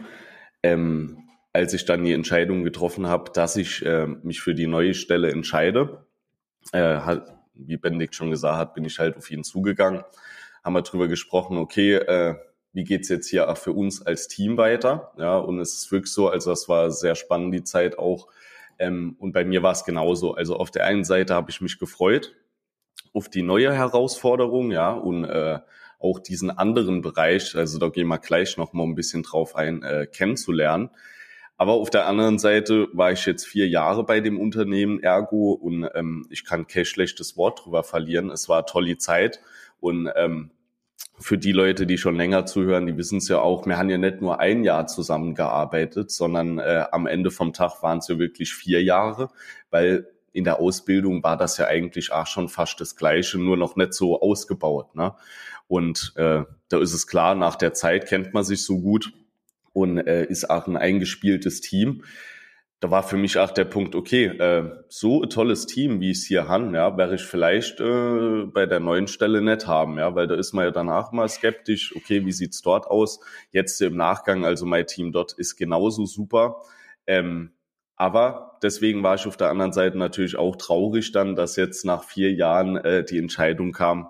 Ähm, 0.64 1.18
als 1.52 1.74
ich 1.74 1.84
dann 1.84 2.06
die 2.06 2.14
Entscheidung 2.14 2.64
getroffen 2.64 3.08
habe, 3.08 3.32
dass 3.34 3.58
ich 3.58 3.86
äh, 3.86 4.08
mich 4.08 4.40
für 4.40 4.56
die 4.56 4.68
neue 4.68 4.94
Stelle 4.94 5.32
entscheide, 5.32 6.06
äh, 6.72 7.00
hat, 7.00 7.36
wie 7.54 7.78
Benedikt 7.78 8.16
schon 8.16 8.32
gesagt 8.32 8.58
hat, 8.58 8.74
bin 8.74 8.86
ich 8.86 9.00
halt 9.00 9.18
auf 9.18 9.30
ihn 9.32 9.44
zugegangen, 9.44 10.04
haben 10.64 10.74
wir 10.74 10.82
drüber 10.82 11.08
gesprochen, 11.08 11.58
okay, 11.58 11.96
äh, 11.96 12.36
wie 12.72 12.84
geht's 12.84 13.10
jetzt 13.10 13.30
hier 13.30 13.54
für 13.56 13.74
uns 13.74 14.02
als 14.02 14.28
Team 14.28 14.58
weiter? 14.58 15.12
Ja, 15.18 15.38
und 15.38 15.60
es 15.60 15.74
ist 15.74 15.92
wirklich 15.92 16.14
so, 16.14 16.30
also 16.30 16.52
es 16.52 16.70
war 16.70 16.92
sehr 16.92 17.16
spannend 17.16 17.54
die 17.54 17.64
Zeit 17.64 17.98
auch. 17.98 18.28
Ähm, 18.78 19.16
und 19.20 19.34
bei 19.34 19.44
mir 19.44 19.64
war 19.64 19.72
es 19.72 19.84
genauso. 19.84 20.36
Also 20.36 20.56
auf 20.56 20.72
der 20.72 20.86
einen 20.86 21.04
Seite 21.04 21.34
habe 21.34 21.50
ich 21.50 21.62
mich 21.62 21.80
gefreut, 21.80 22.36
auf 23.14 23.28
die 23.28 23.42
neue 23.42 23.74
Herausforderung, 23.74 24.72
ja, 24.72 24.92
und 24.92 25.26
äh, 25.26 25.60
auch 26.00 26.20
diesen 26.20 26.50
anderen 26.50 27.02
Bereich, 27.02 27.56
also 27.56 27.78
da 27.78 27.90
gehen 27.90 28.08
wir 28.08 28.20
gleich 28.20 28.56
noch 28.58 28.72
mal 28.72 28.84
ein 28.84 28.96
bisschen 28.96 29.24
drauf 29.24 29.56
ein, 29.56 29.84
äh, 29.84 30.08
kennenzulernen. 30.08 30.92
Aber 31.60 31.74
auf 31.74 31.90
der 31.90 32.08
anderen 32.08 32.40
Seite 32.40 32.88
war 32.94 33.12
ich 33.12 33.26
jetzt 33.26 33.46
vier 33.46 33.68
Jahre 33.68 34.06
bei 34.06 34.22
dem 34.22 34.40
Unternehmen 34.40 35.04
Ergo 35.04 35.52
und 35.52 35.90
ähm, 35.94 36.26
ich 36.30 36.46
kann 36.46 36.68
kein 36.68 36.86
schlechtes 36.86 37.36
Wort 37.36 37.66
drüber 37.66 37.84
verlieren. 37.84 38.30
Es 38.32 38.48
war 38.48 38.66
tolle 38.66 38.98
Zeit 38.98 39.42
und 39.82 40.10
ähm, 40.16 40.52
für 41.20 41.38
die 41.38 41.52
Leute, 41.52 41.86
die 41.86 41.98
schon 41.98 42.16
länger 42.16 42.46
zuhören, 42.46 42.88
die 42.88 42.96
wissen 42.96 43.18
es 43.18 43.28
ja 43.28 43.42
auch, 43.42 43.66
wir 43.66 43.78
haben 43.78 43.90
ja 43.90 43.98
nicht 43.98 44.22
nur 44.22 44.40
ein 44.40 44.64
Jahr 44.64 44.88
zusammengearbeitet, 44.88 46.12
sondern 46.12 46.60
äh, 46.60 46.86
am 46.94 47.08
Ende 47.08 47.30
vom 47.30 47.52
Tag 47.52 47.84
waren 47.84 47.98
es 47.98 48.08
ja 48.08 48.18
wirklich 48.18 48.54
vier 48.54 48.82
Jahre, 48.82 49.30
weil 49.70 50.08
in 50.32 50.46
der 50.46 50.62
Ausbildung 50.62 51.24
war 51.24 51.36
das 51.36 51.58
ja 51.58 51.66
eigentlich 51.66 52.14
auch 52.14 52.28
schon 52.28 52.48
fast 52.48 52.80
das 52.80 52.96
Gleiche, 52.96 53.38
nur 53.38 53.58
noch 53.58 53.76
nicht 53.76 53.94
so 53.94 54.22
ausgebaut. 54.22 54.96
Ne? 54.96 55.14
Und 55.68 56.14
äh, 56.16 56.44
da 56.70 56.80
ist 56.80 56.94
es 56.94 57.06
klar, 57.06 57.36
nach 57.36 57.58
der 57.58 57.74
Zeit 57.74 58.08
kennt 58.08 58.34
man 58.34 58.46
sich 58.46 58.64
so 58.64 58.80
gut 58.80 59.12
und 59.74 59.98
äh, 60.00 60.26
ist 60.26 60.50
auch 60.50 60.68
ein 60.68 60.78
eingespieltes 60.78 61.62
Team 61.62 62.04
da 62.80 62.90
war 62.92 63.04
für 63.04 63.18
mich 63.18 63.38
auch 63.38 63.52
der 63.52 63.66
Punkt, 63.66 63.94
okay, 63.94 64.26
äh, 64.26 64.72
so 64.88 65.22
ein 65.22 65.30
tolles 65.30 65.66
Team, 65.66 66.00
wie 66.00 66.12
es 66.12 66.26
hier 66.26 66.48
haben, 66.48 66.74
ja, 66.74 66.96
wäre 66.98 67.16
ich 67.16 67.24
vielleicht 67.24 67.82
äh, 67.82 68.46
bei 68.46 68.66
der 68.66 68.80
neuen 68.80 69.08
Stelle 69.08 69.42
nicht 69.42 69.68
haben, 69.68 69.98
ja, 69.98 70.16
weil 70.16 70.28
da 70.28 70.36
ist 70.36 70.54
man 70.54 70.64
ja 70.64 70.72
danach 70.72 71.12
mal 71.12 71.28
skeptisch, 71.28 71.94
okay, 71.96 72.26
wie 72.26 72.32
sieht's 72.32 72.62
dort 72.62 72.88
aus? 72.88 73.20
Jetzt 73.52 73.82
im 73.82 73.98
Nachgang, 73.98 74.46
also 74.46 74.66
mein 74.66 74.88
Team 74.88 75.12
dort 75.12 75.34
ist 75.34 75.58
genauso 75.58 76.06
super. 76.06 76.62
Ähm, 77.06 77.52
aber 77.98 78.58
deswegen 78.64 79.04
war 79.04 79.16
ich 79.16 79.28
auf 79.28 79.36
der 79.36 79.50
anderen 79.50 79.74
Seite 79.74 79.98
natürlich 79.98 80.38
auch 80.38 80.56
traurig 80.56 81.12
dann, 81.12 81.36
dass 81.36 81.58
jetzt 81.58 81.84
nach 81.84 82.06
vier 82.06 82.32
Jahren 82.32 82.78
äh, 82.78 83.04
die 83.04 83.18
Entscheidung 83.18 83.74
kam, 83.74 84.08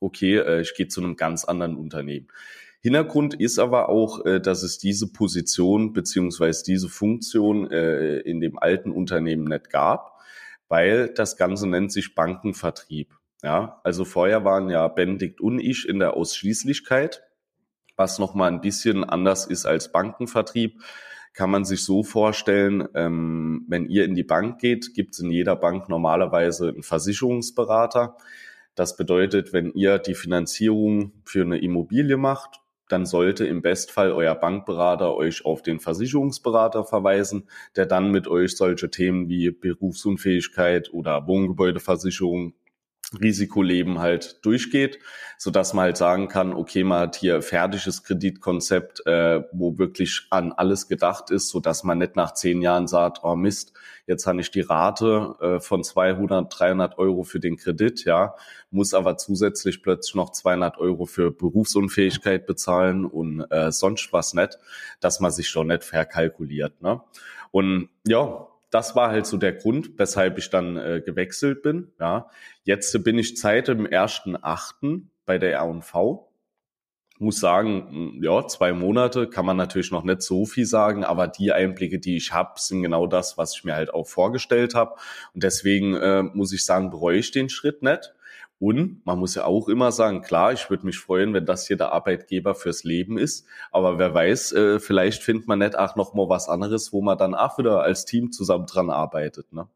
okay, 0.00 0.38
äh, 0.38 0.60
ich 0.60 0.74
gehe 0.74 0.88
zu 0.88 1.00
einem 1.00 1.14
ganz 1.14 1.44
anderen 1.44 1.76
Unternehmen. 1.76 2.26
Hintergrund 2.82 3.34
ist 3.34 3.60
aber 3.60 3.88
auch, 3.88 4.26
äh, 4.26 4.40
dass 4.40 4.64
es 4.64 4.78
diese 4.78 5.12
Position 5.12 5.92
beziehungsweise 5.92 6.64
diese 6.64 6.88
Funktion 6.88 7.70
äh, 7.70 8.18
in 8.18 8.40
dem 8.40 8.58
alten 8.58 8.90
Unternehmen 8.90 9.44
nicht 9.44 9.70
gab, 9.70 10.18
weil 10.68 11.08
das 11.08 11.36
Ganze 11.36 11.68
nennt 11.68 11.92
sich 11.92 12.16
Bankenvertrieb. 12.16 13.14
Ja, 13.44 13.80
also 13.84 14.04
vorher 14.04 14.44
waren 14.44 14.68
ja 14.68 14.88
Benedikt 14.88 15.40
und 15.40 15.60
ich 15.60 15.88
in 15.88 16.00
der 16.00 16.16
Ausschließlichkeit, 16.16 17.22
was 17.96 18.18
nochmal 18.18 18.50
ein 18.50 18.60
bisschen 18.60 19.04
anders 19.04 19.46
ist 19.46 19.64
als 19.64 19.92
Bankenvertrieb 19.92 20.80
kann 21.34 21.50
man 21.50 21.64
sich 21.64 21.84
so 21.84 22.02
vorstellen, 22.02 22.88
ähm, 22.94 23.64
wenn 23.68 23.86
ihr 23.86 24.04
in 24.04 24.14
die 24.14 24.22
Bank 24.22 24.60
geht, 24.60 24.94
gibt 24.94 25.14
es 25.14 25.20
in 25.20 25.30
jeder 25.30 25.56
Bank 25.56 25.88
normalerweise 25.88 26.68
einen 26.68 26.82
Versicherungsberater. 26.82 28.16
Das 28.74 28.96
bedeutet, 28.96 29.52
wenn 29.52 29.72
ihr 29.72 29.98
die 29.98 30.14
Finanzierung 30.14 31.12
für 31.24 31.42
eine 31.42 31.58
Immobilie 31.58 32.16
macht 32.16 32.61
dann 32.92 33.06
sollte 33.06 33.46
im 33.46 33.62
Bestfall 33.62 34.12
euer 34.12 34.34
Bankberater 34.34 35.14
euch 35.14 35.44
auf 35.46 35.62
den 35.62 35.80
Versicherungsberater 35.80 36.84
verweisen, 36.84 37.48
der 37.74 37.86
dann 37.86 38.10
mit 38.10 38.28
euch 38.28 38.56
solche 38.56 38.90
Themen 38.90 39.28
wie 39.28 39.50
Berufsunfähigkeit 39.50 40.92
oder 40.92 41.26
Wohngebäudeversicherung 41.26 42.54
Risikoleben 43.20 43.98
halt 43.98 44.44
durchgeht, 44.44 44.98
so 45.38 45.50
dass 45.50 45.74
man 45.74 45.84
halt 45.84 45.96
sagen 45.96 46.28
kann, 46.28 46.52
okay, 46.52 46.84
man 46.84 47.00
hat 47.00 47.16
hier 47.16 47.42
fertiges 47.42 48.02
Kreditkonzept, 48.04 49.06
äh, 49.06 49.42
wo 49.52 49.78
wirklich 49.78 50.26
an 50.30 50.52
alles 50.52 50.88
gedacht 50.88 51.30
ist, 51.30 51.48
so 51.48 51.60
dass 51.60 51.84
man 51.84 51.98
nicht 51.98 52.16
nach 52.16 52.34
zehn 52.34 52.62
Jahren 52.62 52.86
sagt, 52.86 53.20
oh 53.22 53.36
Mist, 53.36 53.72
jetzt 54.06 54.26
habe 54.26 54.40
ich 54.40 54.50
die 54.50 54.60
Rate 54.60 55.34
äh, 55.40 55.60
von 55.60 55.84
200, 55.84 56.46
300 56.58 56.98
Euro 56.98 57.22
für 57.22 57.40
den 57.40 57.56
Kredit, 57.56 58.04
ja, 58.04 58.34
muss 58.70 58.94
aber 58.94 59.16
zusätzlich 59.16 59.82
plötzlich 59.82 60.14
noch 60.14 60.30
200 60.30 60.78
Euro 60.78 61.06
für 61.06 61.30
Berufsunfähigkeit 61.30 62.46
bezahlen 62.46 63.04
und 63.04 63.44
äh, 63.50 63.72
sonst 63.72 64.12
was 64.12 64.34
nicht, 64.34 64.58
dass 65.00 65.20
man 65.20 65.30
sich 65.30 65.48
schon 65.48 65.68
nicht 65.68 65.84
verkalkuliert, 65.84 66.80
ne? 66.82 67.00
Und 67.50 67.90
ja, 68.06 68.48
das 68.72 68.96
war 68.96 69.10
halt 69.10 69.26
so 69.26 69.36
der 69.36 69.52
Grund, 69.52 69.98
weshalb 69.98 70.38
ich 70.38 70.48
dann 70.48 70.78
äh, 70.78 71.02
gewechselt 71.04 71.62
bin. 71.62 71.92
Ja, 72.00 72.28
jetzt 72.64 73.04
bin 73.04 73.18
ich 73.18 73.36
Zeit 73.36 73.68
im 73.68 73.84
ersten 73.84 74.36
Achten 74.42 75.10
bei 75.26 75.36
der 75.36 75.52
R&V. 75.52 76.32
Muss 77.18 77.38
sagen, 77.38 77.86
hm, 77.90 78.22
ja, 78.22 78.46
zwei 78.48 78.72
Monate 78.72 79.28
kann 79.28 79.44
man 79.44 79.58
natürlich 79.58 79.90
noch 79.90 80.04
nicht 80.04 80.22
so 80.22 80.46
viel 80.46 80.64
sagen, 80.64 81.04
aber 81.04 81.28
die 81.28 81.52
Einblicke, 81.52 81.98
die 81.98 82.16
ich 82.16 82.32
habe, 82.32 82.54
sind 82.56 82.82
genau 82.82 83.06
das, 83.06 83.36
was 83.36 83.54
ich 83.54 83.62
mir 83.62 83.74
halt 83.74 83.92
auch 83.92 84.08
vorgestellt 84.08 84.74
habe. 84.74 84.94
Und 85.34 85.44
deswegen 85.44 85.94
äh, 85.94 86.22
muss 86.22 86.52
ich 86.54 86.64
sagen, 86.64 86.88
bereue 86.88 87.18
ich 87.18 87.30
den 87.30 87.50
Schritt 87.50 87.82
nicht. 87.82 88.14
Und 88.62 89.04
man 89.04 89.18
muss 89.18 89.34
ja 89.34 89.44
auch 89.44 89.68
immer 89.68 89.90
sagen, 89.90 90.22
klar, 90.22 90.52
ich 90.52 90.70
würde 90.70 90.86
mich 90.86 90.96
freuen, 90.96 91.34
wenn 91.34 91.44
das 91.44 91.66
hier 91.66 91.76
der 91.76 91.90
Arbeitgeber 91.90 92.54
fürs 92.54 92.84
Leben 92.84 93.18
ist. 93.18 93.44
Aber 93.72 93.98
wer 93.98 94.14
weiß, 94.14 94.52
äh, 94.52 94.78
vielleicht 94.78 95.24
findet 95.24 95.48
man 95.48 95.58
nicht 95.58 95.76
auch 95.76 95.96
noch 95.96 96.14
mal 96.14 96.28
was 96.28 96.48
anderes, 96.48 96.92
wo 96.92 97.02
man 97.02 97.18
dann 97.18 97.34
auch 97.34 97.58
wieder 97.58 97.82
als 97.82 98.04
Team 98.04 98.30
zusammen 98.30 98.66
dran 98.66 98.88
arbeitet. 98.88 99.52
Ne? 99.52 99.68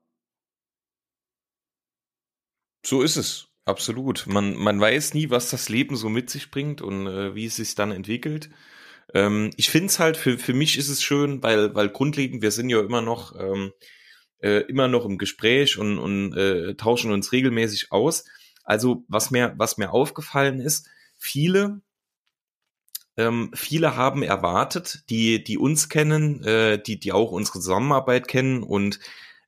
So 2.84 3.02
ist 3.02 3.16
es. 3.16 3.48
Absolut. 3.64 4.28
Man, 4.28 4.54
man 4.54 4.80
weiß 4.80 5.14
nie, 5.14 5.30
was 5.30 5.50
das 5.50 5.68
Leben 5.68 5.96
so 5.96 6.08
mit 6.08 6.30
sich 6.30 6.52
bringt 6.52 6.80
und 6.80 7.08
äh, 7.08 7.34
wie 7.34 7.46
es 7.46 7.56
sich 7.56 7.74
dann 7.74 7.90
entwickelt. 7.90 8.50
Ähm, 9.14 9.50
ich 9.56 9.68
finde 9.68 9.86
es 9.86 9.98
halt, 9.98 10.16
für, 10.16 10.38
für 10.38 10.54
mich 10.54 10.78
ist 10.78 10.90
es 10.90 11.02
schön, 11.02 11.42
weil, 11.42 11.74
weil 11.74 11.88
grundlegend, 11.88 12.40
wir 12.40 12.52
sind 12.52 12.70
ja 12.70 12.78
immer 12.78 13.02
noch, 13.02 13.34
ähm, 13.36 13.72
äh, 14.38 14.60
immer 14.68 14.86
noch 14.86 15.04
im 15.04 15.18
Gespräch 15.18 15.76
und, 15.76 15.98
und 15.98 16.36
äh, 16.36 16.76
tauschen 16.76 17.10
uns 17.10 17.32
regelmäßig 17.32 17.90
aus. 17.90 18.26
Also 18.66 19.04
was 19.08 19.30
mir, 19.30 19.54
was 19.56 19.78
mir 19.78 19.92
aufgefallen 19.92 20.60
ist, 20.60 20.88
viele, 21.16 21.80
ähm, 23.16 23.50
viele 23.54 23.96
haben 23.96 24.22
erwartet, 24.22 25.04
die, 25.08 25.42
die 25.42 25.56
uns 25.56 25.88
kennen, 25.88 26.42
äh, 26.44 26.82
die, 26.82 26.98
die 26.98 27.12
auch 27.12 27.30
unsere 27.30 27.60
Zusammenarbeit 27.60 28.28
kennen 28.28 28.62
und 28.62 28.98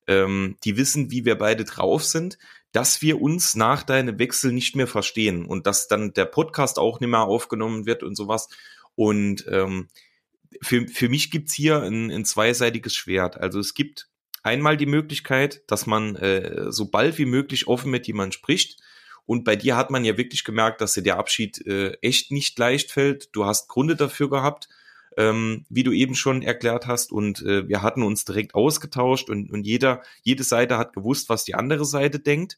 ähm, 0.07 0.55
die 0.63 0.77
wissen, 0.77 1.11
wie 1.11 1.25
wir 1.25 1.37
beide 1.37 1.65
drauf 1.65 2.03
sind, 2.03 2.39
dass 2.71 3.01
wir 3.01 3.21
uns 3.21 3.55
nach 3.55 3.83
deinem 3.83 4.17
Wechsel 4.19 4.53
nicht 4.53 4.75
mehr 4.75 4.87
verstehen 4.87 5.45
und 5.45 5.67
dass 5.67 5.87
dann 5.87 6.13
der 6.13 6.25
Podcast 6.25 6.79
auch 6.79 6.99
nicht 6.99 7.09
mehr 7.09 7.21
aufgenommen 7.21 7.85
wird 7.85 8.03
und 8.03 8.15
sowas. 8.15 8.47
Und 8.95 9.45
ähm, 9.49 9.89
für, 10.61 10.87
für 10.87 11.09
mich 11.09 11.29
gibt's 11.29 11.53
hier 11.53 11.81
ein, 11.83 12.09
ein 12.09 12.25
zweiseitiges 12.25 12.95
Schwert. 12.95 13.37
Also 13.37 13.59
es 13.59 13.73
gibt 13.73 14.07
einmal 14.43 14.77
die 14.77 14.85
Möglichkeit, 14.85 15.63
dass 15.67 15.87
man 15.87 16.15
äh, 16.15 16.71
so 16.71 16.89
bald 16.89 17.17
wie 17.17 17.25
möglich 17.25 17.67
offen 17.67 17.91
mit 17.91 18.07
jemandem 18.07 18.31
spricht 18.31 18.79
und 19.29 19.43
bei 19.43 19.55
dir 19.55 19.77
hat 19.77 19.91
man 19.91 20.05
ja 20.05 20.17
wirklich 20.17 20.43
gemerkt, 20.43 20.81
dass 20.81 20.95
dir 20.95 21.03
der 21.03 21.19
Abschied 21.19 21.63
äh, 21.67 21.91
echt 22.01 22.31
nicht 22.31 22.57
leicht 22.57 22.91
fällt. 22.91 23.29
Du 23.35 23.45
hast 23.45 23.67
Gründe 23.67 23.95
dafür 23.95 24.27
gehabt, 24.27 24.69
ähm, 25.17 25.67
wie 25.69 25.83
du 25.83 25.91
eben 25.91 26.15
schon 26.15 26.41
erklärt 26.41 26.87
hast. 26.87 27.11
Und 27.11 27.43
äh, 27.43 27.67
wir 27.67 27.83
hatten 27.83 28.01
uns 28.01 28.25
direkt 28.25 28.55
ausgetauscht 28.55 29.29
und, 29.29 29.51
und 29.51 29.67
jeder, 29.67 30.01
jede 30.23 30.43
Seite 30.43 30.79
hat 30.79 30.93
gewusst, 30.93 31.29
was 31.29 31.43
die 31.43 31.53
andere 31.53 31.85
Seite 31.85 32.19
denkt. 32.19 32.57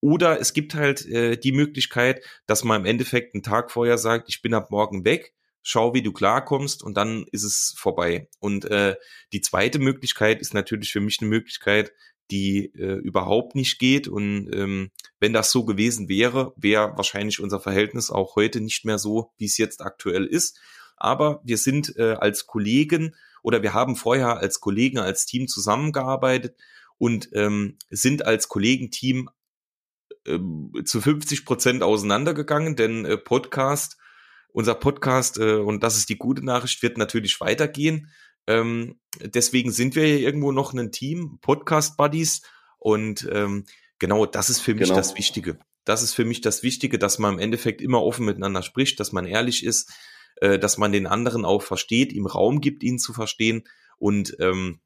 Oder 0.00 0.40
es 0.40 0.54
gibt 0.54 0.74
halt 0.74 1.06
äh, 1.06 1.36
die 1.36 1.52
Möglichkeit, 1.52 2.20
dass 2.46 2.64
man 2.64 2.80
im 2.80 2.86
Endeffekt 2.86 3.36
einen 3.36 3.44
Tag 3.44 3.70
vorher 3.70 3.96
sagt, 3.96 4.28
ich 4.28 4.42
bin 4.42 4.54
ab 4.54 4.72
morgen 4.72 5.04
weg, 5.04 5.34
schau, 5.62 5.94
wie 5.94 6.02
du 6.02 6.12
klarkommst 6.12 6.82
und 6.82 6.96
dann 6.96 7.26
ist 7.30 7.44
es 7.44 7.76
vorbei. 7.76 8.28
Und 8.40 8.64
äh, 8.64 8.96
die 9.32 9.40
zweite 9.40 9.78
Möglichkeit 9.78 10.40
ist 10.40 10.52
natürlich 10.52 10.90
für 10.90 10.98
mich 10.98 11.18
eine 11.20 11.30
Möglichkeit, 11.30 11.92
die 12.32 12.72
äh, 12.74 12.96
überhaupt 12.96 13.54
nicht 13.54 13.78
geht. 13.78 14.08
Und 14.08 14.50
ähm, 14.54 14.90
wenn 15.20 15.34
das 15.34 15.52
so 15.52 15.64
gewesen 15.64 16.08
wäre, 16.08 16.54
wäre 16.56 16.96
wahrscheinlich 16.96 17.40
unser 17.40 17.60
Verhältnis 17.60 18.10
auch 18.10 18.36
heute 18.36 18.62
nicht 18.62 18.86
mehr 18.86 18.98
so, 18.98 19.30
wie 19.36 19.44
es 19.44 19.58
jetzt 19.58 19.82
aktuell 19.82 20.24
ist. 20.24 20.58
Aber 20.96 21.42
wir 21.44 21.58
sind 21.58 21.94
äh, 21.96 22.14
als 22.14 22.46
Kollegen 22.46 23.14
oder 23.42 23.62
wir 23.62 23.74
haben 23.74 23.96
vorher 23.96 24.38
als 24.38 24.60
Kollegen, 24.60 24.98
als 24.98 25.26
Team 25.26 25.46
zusammengearbeitet 25.46 26.56
und 26.96 27.28
ähm, 27.34 27.76
sind 27.90 28.24
als 28.24 28.48
Kollegenteam 28.48 29.28
äh, 30.24 30.38
zu 30.84 31.02
50 31.02 31.44
Prozent 31.44 31.82
auseinandergegangen, 31.82 32.76
denn 32.76 33.04
äh, 33.04 33.18
Podcast, 33.18 33.98
unser 34.52 34.74
Podcast, 34.74 35.38
äh, 35.38 35.56
und 35.56 35.82
das 35.82 35.98
ist 35.98 36.08
die 36.08 36.18
gute 36.18 36.44
Nachricht, 36.44 36.82
wird 36.82 36.96
natürlich 36.96 37.40
weitergehen. 37.40 38.08
Ähm, 38.46 39.00
deswegen 39.20 39.72
sind 39.72 39.94
wir 39.94 40.04
hier 40.04 40.20
irgendwo 40.20 40.52
noch 40.52 40.72
ein 40.72 40.92
Team, 40.92 41.38
Podcast-Buddies. 41.40 42.42
Und 42.78 43.28
ähm, 43.32 43.64
genau 43.98 44.26
das 44.26 44.50
ist 44.50 44.60
für 44.60 44.74
mich 44.74 44.84
genau. 44.88 44.96
das 44.96 45.16
Wichtige. 45.16 45.58
Das 45.84 46.02
ist 46.02 46.14
für 46.14 46.24
mich 46.24 46.40
das 46.40 46.62
Wichtige, 46.62 46.98
dass 46.98 47.18
man 47.18 47.34
im 47.34 47.40
Endeffekt 47.40 47.80
immer 47.80 48.02
offen 48.02 48.24
miteinander 48.24 48.62
spricht, 48.62 49.00
dass 49.00 49.12
man 49.12 49.26
ehrlich 49.26 49.64
ist, 49.64 49.92
äh, 50.36 50.58
dass 50.58 50.78
man 50.78 50.92
den 50.92 51.06
anderen 51.06 51.44
auch 51.44 51.62
versteht, 51.62 52.12
ihm 52.12 52.26
Raum 52.26 52.60
gibt, 52.60 52.82
ihn 52.82 52.98
zu 52.98 53.12
verstehen. 53.12 53.64
Und 53.98 54.36
ähm, 54.40 54.80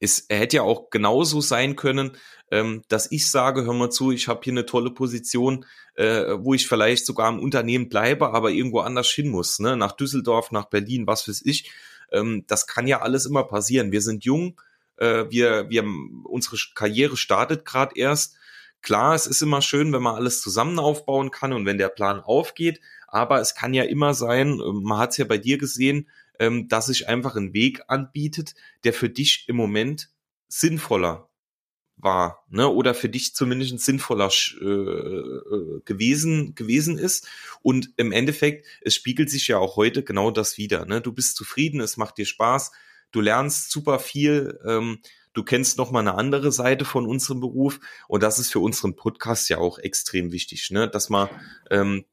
es 0.00 0.26
hätte 0.30 0.56
ja 0.56 0.62
auch 0.62 0.90
genauso 0.90 1.40
sein 1.40 1.76
können, 1.76 2.16
ähm, 2.50 2.82
dass 2.88 3.12
ich 3.12 3.30
sage, 3.30 3.64
hör 3.64 3.74
mal 3.74 3.90
zu, 3.90 4.10
ich 4.10 4.28
habe 4.28 4.40
hier 4.42 4.54
eine 4.54 4.66
tolle 4.66 4.90
Position, 4.90 5.66
äh, 5.94 6.36
wo 6.38 6.54
ich 6.54 6.66
vielleicht 6.66 7.04
sogar 7.04 7.28
im 7.28 7.38
Unternehmen 7.38 7.88
bleibe, 7.88 8.32
aber 8.32 8.50
irgendwo 8.50 8.80
anders 8.80 9.08
hin 9.10 9.28
muss, 9.28 9.58
ne? 9.58 9.76
nach 9.76 9.92
Düsseldorf, 9.92 10.50
nach 10.50 10.64
Berlin, 10.64 11.06
was 11.06 11.28
weiß 11.28 11.42
ich. 11.44 11.70
Ähm, 12.12 12.44
das 12.46 12.66
kann 12.66 12.86
ja 12.86 13.00
alles 13.00 13.26
immer 13.26 13.44
passieren. 13.44 13.92
Wir 13.92 14.02
sind 14.02 14.24
jung, 14.24 14.60
äh, 14.96 15.24
wir, 15.30 15.68
wir, 15.70 15.84
unsere 16.24 16.56
Karriere 16.74 17.16
startet 17.16 17.64
gerade 17.64 17.96
erst. 17.96 18.36
Klar, 18.82 19.14
es 19.14 19.26
ist 19.26 19.42
immer 19.42 19.62
schön, 19.62 19.92
wenn 19.92 20.02
man 20.02 20.14
alles 20.14 20.40
zusammen 20.40 20.78
aufbauen 20.78 21.30
kann 21.30 21.52
und 21.52 21.66
wenn 21.66 21.78
der 21.78 21.88
Plan 21.88 22.20
aufgeht, 22.20 22.80
aber 23.08 23.40
es 23.40 23.54
kann 23.54 23.74
ja 23.74 23.84
immer 23.84 24.14
sein, 24.14 24.60
äh, 24.60 24.72
man 24.72 24.98
hat 24.98 25.10
es 25.10 25.16
ja 25.18 25.24
bei 25.24 25.38
dir 25.38 25.58
gesehen, 25.58 26.08
ähm, 26.38 26.68
dass 26.68 26.86
sich 26.86 27.08
einfach 27.08 27.36
ein 27.36 27.52
Weg 27.52 27.82
anbietet, 27.88 28.54
der 28.84 28.92
für 28.92 29.10
dich 29.10 29.44
im 29.48 29.56
Moment 29.56 30.10
sinnvoller 30.48 31.29
war, 32.02 32.44
ne? 32.48 32.68
Oder 32.68 32.94
für 32.94 33.08
dich 33.08 33.34
zumindest 33.34 33.78
sinnvoller 33.80 34.30
äh, 34.60 34.64
äh, 34.64 35.80
gewesen 35.84 36.54
gewesen 36.54 36.98
ist. 36.98 37.28
Und 37.62 37.90
im 37.96 38.12
Endeffekt, 38.12 38.66
es 38.82 38.94
spiegelt 38.94 39.30
sich 39.30 39.48
ja 39.48 39.58
auch 39.58 39.76
heute 39.76 40.02
genau 40.02 40.30
das 40.30 40.58
wieder. 40.58 40.86
Ne? 40.86 41.00
Du 41.00 41.12
bist 41.12 41.36
zufrieden, 41.36 41.80
es 41.80 41.96
macht 41.96 42.18
dir 42.18 42.26
Spaß, 42.26 42.72
du 43.12 43.20
lernst 43.20 43.70
super 43.70 43.98
viel, 43.98 44.58
ähm, 44.64 45.00
Du 45.32 45.44
kennst 45.44 45.78
noch 45.78 45.92
mal 45.92 46.00
eine 46.00 46.16
andere 46.16 46.50
Seite 46.50 46.84
von 46.84 47.06
unserem 47.06 47.38
Beruf 47.38 47.78
und 48.08 48.22
das 48.22 48.40
ist 48.40 48.50
für 48.50 48.58
unseren 48.58 48.96
Podcast 48.96 49.48
ja 49.48 49.58
auch 49.58 49.78
extrem 49.78 50.32
wichtig, 50.32 50.72
ne? 50.72 50.88
dass 50.88 51.08
man, 51.08 51.28
ähm, 51.70 52.04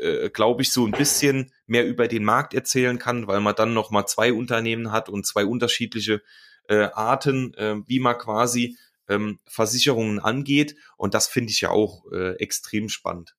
äh, 0.00 0.30
glaube 0.30 0.62
ich, 0.62 0.72
so 0.72 0.86
ein 0.86 0.92
bisschen 0.92 1.52
mehr 1.66 1.86
über 1.86 2.08
den 2.08 2.24
Markt 2.24 2.54
erzählen 2.54 2.98
kann, 2.98 3.26
weil 3.26 3.40
man 3.40 3.54
dann 3.54 3.74
noch 3.74 3.90
mal 3.90 4.06
zwei 4.06 4.32
Unternehmen 4.32 4.90
hat 4.90 5.10
und 5.10 5.26
zwei 5.26 5.44
unterschiedliche 5.44 6.22
äh, 6.68 6.88
Arten, 6.94 7.52
äh, 7.54 7.76
wie 7.86 8.00
man 8.00 8.16
quasi 8.16 8.78
ähm, 9.08 9.38
Versicherungen 9.46 10.18
angeht 10.18 10.76
und 10.96 11.14
das 11.14 11.26
finde 11.26 11.50
ich 11.50 11.60
ja 11.60 11.70
auch 11.70 12.10
äh, 12.12 12.32
extrem 12.36 12.88
spannend. 12.88 13.36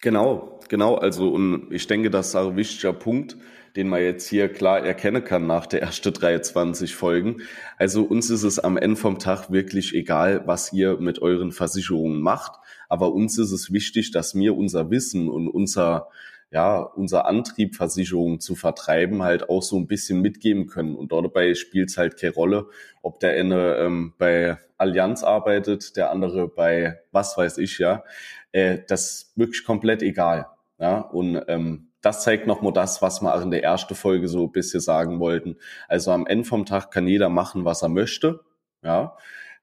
Genau, 0.00 0.60
genau. 0.68 0.96
Also 0.96 1.28
und 1.28 1.68
ich 1.70 1.86
denke, 1.86 2.10
das 2.10 2.28
ist 2.28 2.36
ein 2.36 2.56
wichtiger 2.56 2.92
Punkt 2.92 3.36
den 3.76 3.88
man 3.88 4.02
jetzt 4.02 4.28
hier 4.28 4.48
klar 4.48 4.84
erkennen 4.84 5.24
kann 5.24 5.46
nach 5.46 5.66
der 5.66 5.82
ersten 5.82 6.12
23 6.12 6.94
Folgen. 6.94 7.42
Also 7.78 8.02
uns 8.02 8.30
ist 8.30 8.42
es 8.42 8.58
am 8.58 8.76
Ende 8.76 8.96
vom 8.96 9.18
Tag 9.18 9.50
wirklich 9.50 9.94
egal, 9.94 10.42
was 10.46 10.72
ihr 10.72 10.98
mit 10.98 11.20
euren 11.22 11.52
Versicherungen 11.52 12.20
macht. 12.20 12.52
Aber 12.88 13.12
uns 13.12 13.38
ist 13.38 13.52
es 13.52 13.72
wichtig, 13.72 14.10
dass 14.10 14.34
wir 14.34 14.56
unser 14.56 14.90
Wissen 14.90 15.28
und 15.28 15.48
unser 15.48 16.08
ja, 16.52 16.80
unser 16.80 17.24
Antrieb, 17.24 17.76
Versicherungen 17.76 18.38
zu 18.38 18.54
vertreiben, 18.54 19.22
halt 19.22 19.48
auch 19.48 19.62
so 19.62 19.78
ein 19.78 19.86
bisschen 19.86 20.20
mitgeben 20.20 20.66
können. 20.66 20.94
Und 20.94 21.10
dabei 21.10 21.54
spielt 21.54 21.88
es 21.88 21.96
halt 21.96 22.20
keine 22.20 22.34
Rolle, 22.34 22.66
ob 23.00 23.20
der 23.20 23.32
eine 23.32 23.76
ähm, 23.76 24.12
bei 24.18 24.58
Allianz 24.76 25.24
arbeitet, 25.24 25.96
der 25.96 26.10
andere 26.10 26.48
bei 26.48 27.00
was 27.10 27.38
weiß 27.38 27.56
ich, 27.58 27.78
ja. 27.78 28.04
Äh, 28.52 28.80
das 28.86 29.04
ist 29.10 29.38
wirklich 29.38 29.64
komplett 29.64 30.02
egal. 30.02 30.46
Ja, 30.78 30.98
und 30.98 31.42
ähm, 31.48 31.92
das 32.02 32.22
zeigt 32.22 32.46
nochmal 32.46 32.72
das, 32.72 33.00
was 33.00 33.22
wir 33.22 33.34
auch 33.34 33.40
in 33.40 33.50
der 33.50 33.62
ersten 33.62 33.94
Folge 33.94 34.28
so 34.28 34.44
ein 34.46 34.52
bisschen 34.52 34.80
sagen 34.80 35.20
wollten. 35.20 35.56
Also 35.88 36.10
am 36.10 36.26
Ende 36.26 36.44
vom 36.44 36.66
Tag 36.66 36.90
kann 36.90 37.06
jeder 37.06 37.28
machen, 37.30 37.64
was 37.64 37.82
er 37.82 37.88
möchte. 37.88 38.40
Ja. 38.82 39.16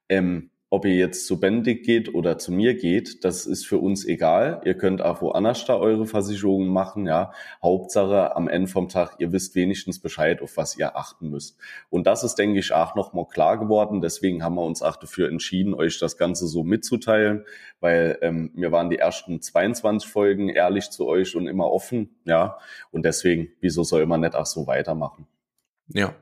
Ähm, 0.08 0.49
ob 0.72 0.84
ihr 0.84 0.94
jetzt 0.94 1.26
zu 1.26 1.40
Bendig 1.40 1.84
geht 1.84 2.14
oder 2.14 2.38
zu 2.38 2.52
mir 2.52 2.74
geht, 2.74 3.24
das 3.24 3.44
ist 3.44 3.66
für 3.66 3.78
uns 3.78 4.06
egal. 4.06 4.60
Ihr 4.64 4.74
könnt 4.74 5.02
auch 5.02 5.20
woanders 5.20 5.64
da 5.64 5.76
eure 5.76 6.06
Versicherungen 6.06 6.68
machen, 6.68 7.06
ja. 7.06 7.32
Hauptsache 7.60 8.36
am 8.36 8.48
Ende 8.48 8.68
vom 8.68 8.88
Tag, 8.88 9.16
ihr 9.18 9.32
wisst 9.32 9.56
wenigstens 9.56 9.98
Bescheid, 9.98 10.40
auf 10.40 10.56
was 10.56 10.78
ihr 10.78 10.96
achten 10.96 11.28
müsst. 11.28 11.58
Und 11.90 12.06
das 12.06 12.22
ist, 12.22 12.36
denke 12.36 12.60
ich, 12.60 12.72
auch 12.72 12.94
nochmal 12.94 13.26
klar 13.26 13.58
geworden. 13.58 14.00
Deswegen 14.00 14.44
haben 14.44 14.54
wir 14.54 14.64
uns 14.64 14.80
auch 14.80 14.94
dafür 14.94 15.28
entschieden, 15.28 15.74
euch 15.74 15.98
das 15.98 16.16
Ganze 16.16 16.46
so 16.46 16.62
mitzuteilen, 16.62 17.44
weil 17.80 18.18
ähm, 18.22 18.52
wir 18.54 18.70
waren 18.70 18.90
die 18.90 18.98
ersten 18.98 19.42
22 19.42 20.08
Folgen 20.08 20.48
ehrlich 20.48 20.90
zu 20.90 21.08
euch 21.08 21.34
und 21.34 21.48
immer 21.48 21.68
offen, 21.68 22.16
ja. 22.24 22.58
Und 22.92 23.04
deswegen, 23.04 23.48
wieso 23.60 23.82
soll 23.82 24.06
man 24.06 24.20
nicht 24.20 24.36
auch 24.36 24.46
so 24.46 24.68
weitermachen? 24.68 25.26
Ja, 25.88 26.14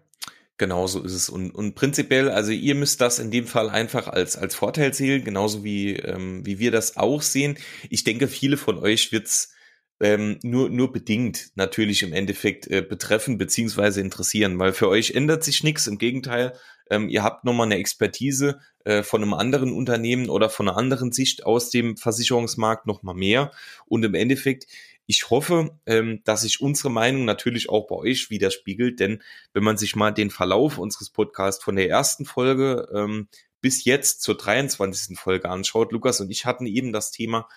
Genau 0.58 0.88
so 0.88 1.02
ist 1.04 1.14
es. 1.14 1.28
Und, 1.28 1.52
und 1.52 1.76
prinzipiell, 1.76 2.28
also 2.30 2.50
ihr 2.50 2.74
müsst 2.74 3.00
das 3.00 3.20
in 3.20 3.30
dem 3.30 3.46
Fall 3.46 3.70
einfach 3.70 4.08
als, 4.08 4.36
als 4.36 4.56
Vorteil 4.56 4.92
sehen, 4.92 5.24
genauso 5.24 5.62
wie, 5.62 5.94
ähm, 5.94 6.44
wie 6.44 6.58
wir 6.58 6.72
das 6.72 6.96
auch 6.96 7.22
sehen. 7.22 7.56
Ich 7.90 8.02
denke, 8.02 8.26
viele 8.26 8.56
von 8.56 8.78
euch 8.78 9.12
wird's 9.12 9.54
ähm, 10.00 10.38
nur, 10.42 10.68
nur 10.68 10.92
bedingt 10.92 11.50
natürlich 11.54 12.02
im 12.02 12.12
Endeffekt 12.12 12.66
äh, 12.68 12.82
betreffen 12.82 13.38
beziehungsweise 13.38 14.00
interessieren, 14.00 14.58
weil 14.58 14.72
für 14.72 14.88
euch 14.88 15.12
ändert 15.12 15.44
sich 15.44 15.62
nichts. 15.62 15.86
Im 15.86 15.98
Gegenteil, 15.98 16.54
ähm, 16.90 17.08
ihr 17.08 17.22
habt 17.22 17.44
nochmal 17.44 17.66
eine 17.66 17.76
Expertise 17.78 18.58
äh, 18.84 19.02
von 19.02 19.22
einem 19.22 19.34
anderen 19.34 19.72
Unternehmen 19.72 20.28
oder 20.28 20.50
von 20.50 20.68
einer 20.68 20.78
anderen 20.78 21.12
Sicht 21.12 21.46
aus 21.46 21.70
dem 21.70 21.96
Versicherungsmarkt 21.96 22.86
nochmal 22.86 23.14
mehr. 23.14 23.52
Und 23.86 24.04
im 24.04 24.14
Endeffekt, 24.14 24.66
ich 25.10 25.30
hoffe, 25.30 25.70
ähm, 25.86 26.20
dass 26.24 26.42
sich 26.42 26.60
unsere 26.60 26.90
Meinung 26.90 27.24
natürlich 27.24 27.70
auch 27.70 27.86
bei 27.86 27.96
euch 27.96 28.28
widerspiegelt, 28.28 29.00
denn 29.00 29.22
wenn 29.54 29.64
man 29.64 29.78
sich 29.78 29.96
mal 29.96 30.10
den 30.10 30.28
Verlauf 30.28 30.76
unseres 30.76 31.08
Podcasts 31.08 31.64
von 31.64 31.76
der 31.76 31.88
ersten 31.88 32.26
Folge 32.26 32.86
ähm, 32.94 33.28
bis 33.62 33.84
jetzt 33.84 34.20
zur 34.20 34.36
23. 34.36 35.18
Folge 35.18 35.48
anschaut, 35.48 35.92
Lukas 35.92 36.20
und 36.20 36.30
ich 36.30 36.44
hatten 36.44 36.66
eben 36.66 36.92
das 36.92 37.10
Thema, 37.10 37.48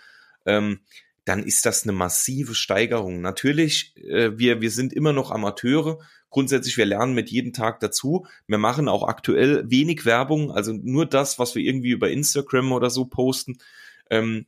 ähm, 0.46 0.80
dann 1.26 1.44
ist 1.44 1.66
das 1.66 1.84
eine 1.84 1.92
massive 1.92 2.56
Steigerung. 2.56 3.20
Natürlich, 3.20 3.98
äh, 3.98 4.40
wir, 4.40 4.62
wir 4.62 4.72
sind 4.72 4.94
immer 4.94 5.12
noch 5.12 5.30
Amateure. 5.30 6.00
Grundsätzlich, 6.30 6.78
wir 6.78 6.86
lernen 6.86 7.14
mit 7.14 7.30
jedem 7.30 7.52
Tag 7.52 7.82
dazu. 7.82 8.26
Wir 8.48 8.60
machen 8.60 8.88
auch 8.88 9.06
aktuell 9.06 9.70
wenig 9.70 10.06
Werbung, 10.06 10.52
also 10.52 10.72
nur 10.72 11.06
das, 11.06 11.38
was 11.38 11.54
wir 11.56 11.64
irgendwie 11.64 11.92
über 11.92 12.10
Instagram 12.10 12.72
oder 12.72 12.90
so 12.90 13.04
posten. 13.04 13.58
Ähm, 14.10 14.46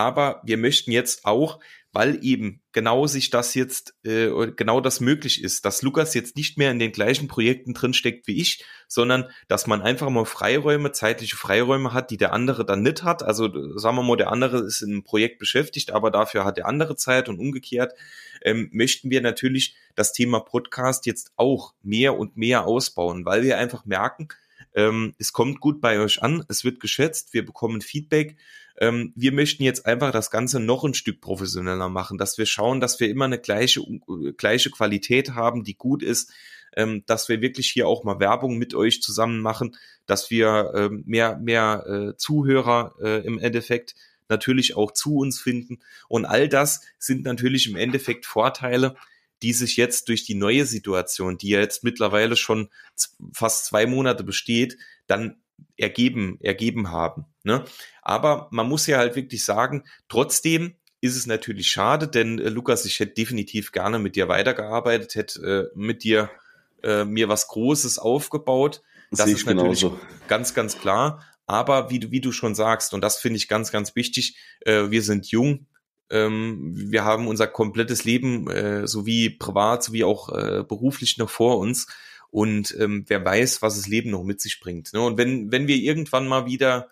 aber 0.00 0.40
wir 0.44 0.56
möchten 0.56 0.92
jetzt 0.92 1.24
auch 1.24 1.60
weil 1.92 2.24
eben 2.24 2.60
genau 2.72 3.06
sich 3.06 3.30
das 3.30 3.54
jetzt, 3.54 3.94
äh, 4.04 4.30
genau 4.54 4.80
das 4.80 5.00
möglich 5.00 5.42
ist, 5.42 5.64
dass 5.64 5.82
Lukas 5.82 6.14
jetzt 6.14 6.36
nicht 6.36 6.56
mehr 6.56 6.70
in 6.70 6.78
den 6.78 6.92
gleichen 6.92 7.26
Projekten 7.26 7.74
drinsteckt 7.74 8.28
wie 8.28 8.40
ich, 8.40 8.64
sondern 8.86 9.28
dass 9.48 9.66
man 9.66 9.82
einfach 9.82 10.08
mal 10.08 10.24
Freiräume, 10.24 10.92
zeitliche 10.92 11.36
Freiräume 11.36 11.92
hat, 11.92 12.10
die 12.10 12.16
der 12.16 12.32
andere 12.32 12.64
dann 12.64 12.82
nicht 12.82 13.02
hat. 13.02 13.24
Also 13.24 13.76
sagen 13.76 13.96
wir 13.96 14.02
mal, 14.04 14.16
der 14.16 14.30
andere 14.30 14.60
ist 14.60 14.82
in 14.82 14.92
einem 14.92 15.02
Projekt 15.02 15.40
beschäftigt, 15.40 15.90
aber 15.90 16.12
dafür 16.12 16.44
hat 16.44 16.58
der 16.58 16.66
andere 16.66 16.94
Zeit 16.94 17.28
und 17.28 17.40
umgekehrt 17.40 17.94
ähm, 18.42 18.68
möchten 18.72 19.10
wir 19.10 19.20
natürlich 19.20 19.74
das 19.96 20.12
Thema 20.12 20.40
Podcast 20.40 21.06
jetzt 21.06 21.32
auch 21.36 21.74
mehr 21.82 22.16
und 22.16 22.36
mehr 22.36 22.66
ausbauen, 22.66 23.26
weil 23.26 23.42
wir 23.42 23.58
einfach 23.58 23.84
merken, 23.84 24.28
ähm, 24.74 25.14
es 25.18 25.32
kommt 25.32 25.58
gut 25.58 25.80
bei 25.80 25.98
euch 25.98 26.22
an, 26.22 26.44
es 26.48 26.64
wird 26.64 26.78
geschätzt, 26.78 27.34
wir 27.34 27.44
bekommen 27.44 27.80
Feedback 27.80 28.36
ähm, 28.80 29.12
wir 29.14 29.32
möchten 29.32 29.62
jetzt 29.62 29.86
einfach 29.86 30.10
das 30.10 30.30
Ganze 30.30 30.58
noch 30.58 30.84
ein 30.84 30.94
Stück 30.94 31.20
professioneller 31.20 31.90
machen, 31.90 32.18
dass 32.18 32.38
wir 32.38 32.46
schauen, 32.46 32.80
dass 32.80 32.98
wir 32.98 33.08
immer 33.08 33.26
eine 33.26 33.38
gleiche, 33.38 33.82
gleiche 34.36 34.70
Qualität 34.70 35.34
haben, 35.34 35.64
die 35.64 35.76
gut 35.76 36.02
ist, 36.02 36.32
ähm, 36.76 37.04
dass 37.06 37.28
wir 37.28 37.42
wirklich 37.42 37.70
hier 37.70 37.86
auch 37.86 38.04
mal 38.04 38.20
Werbung 38.20 38.56
mit 38.56 38.74
euch 38.74 39.02
zusammen 39.02 39.40
machen, 39.40 39.76
dass 40.06 40.30
wir 40.30 40.72
ähm, 40.74 41.04
mehr, 41.06 41.36
mehr 41.36 41.86
äh, 41.86 42.16
Zuhörer 42.16 42.94
äh, 43.02 43.24
im 43.26 43.38
Endeffekt 43.38 43.94
natürlich 44.28 44.76
auch 44.76 44.92
zu 44.92 45.16
uns 45.16 45.38
finden. 45.38 45.80
Und 46.08 46.24
all 46.24 46.48
das 46.48 46.80
sind 46.98 47.24
natürlich 47.24 47.68
im 47.68 47.76
Endeffekt 47.76 48.24
Vorteile, 48.24 48.96
die 49.42 49.52
sich 49.52 49.76
jetzt 49.76 50.08
durch 50.08 50.24
die 50.24 50.34
neue 50.34 50.64
Situation, 50.64 51.36
die 51.36 51.50
ja 51.50 51.60
jetzt 51.60 51.84
mittlerweile 51.84 52.36
schon 52.36 52.68
fast 53.32 53.66
zwei 53.66 53.86
Monate 53.86 54.22
besteht, 54.22 54.78
dann 55.06 55.36
ergeben, 55.76 56.38
ergeben 56.40 56.90
haben. 56.90 57.26
Ne? 57.42 57.64
Aber 58.02 58.48
man 58.50 58.68
muss 58.68 58.86
ja 58.86 58.98
halt 58.98 59.16
wirklich 59.16 59.44
sagen, 59.44 59.84
trotzdem 60.08 60.74
ist 61.00 61.16
es 61.16 61.26
natürlich 61.26 61.68
schade, 61.68 62.08
denn 62.08 62.38
äh, 62.38 62.48
Lukas, 62.48 62.84
ich 62.84 63.00
hätte 63.00 63.14
definitiv 63.14 63.72
gerne 63.72 63.98
mit 63.98 64.16
dir 64.16 64.28
weitergearbeitet, 64.28 65.14
hätte 65.14 65.70
äh, 65.74 65.78
mit 65.78 66.04
dir 66.04 66.30
äh, 66.82 67.04
mir 67.04 67.28
was 67.28 67.48
Großes 67.48 67.98
aufgebaut. 67.98 68.82
Das, 69.10 69.20
das 69.20 69.28
ist 69.30 69.46
natürlich 69.46 69.80
genauso. 69.80 70.00
ganz, 70.28 70.54
ganz 70.54 70.78
klar. 70.78 71.24
Aber 71.46 71.90
wie 71.90 71.98
du, 71.98 72.10
wie 72.10 72.20
du 72.20 72.30
schon 72.30 72.54
sagst, 72.54 72.94
und 72.94 73.00
das 73.00 73.18
finde 73.18 73.38
ich 73.38 73.48
ganz, 73.48 73.72
ganz 73.72 73.96
wichtig, 73.96 74.36
äh, 74.60 74.90
wir 74.90 75.02
sind 75.02 75.26
jung, 75.30 75.66
ähm, 76.10 76.72
wir 76.74 77.04
haben 77.04 77.28
unser 77.28 77.46
komplettes 77.46 78.04
Leben, 78.04 78.48
äh, 78.50 78.86
sowie 78.86 79.30
privat, 79.30 79.82
sowie 79.82 80.04
auch 80.04 80.28
äh, 80.28 80.62
beruflich 80.62 81.18
noch 81.18 81.30
vor 81.30 81.58
uns. 81.58 81.86
Und 82.30 82.74
ähm, 82.78 83.04
wer 83.08 83.24
weiß, 83.24 83.62
was 83.62 83.76
das 83.76 83.88
Leben 83.88 84.10
noch 84.10 84.24
mit 84.24 84.40
sich 84.40 84.60
bringt. 84.60 84.92
Ne? 84.92 85.00
Und 85.00 85.18
wenn, 85.18 85.50
wenn 85.50 85.66
wir 85.66 85.76
irgendwann 85.76 86.28
mal 86.28 86.46
wieder 86.46 86.88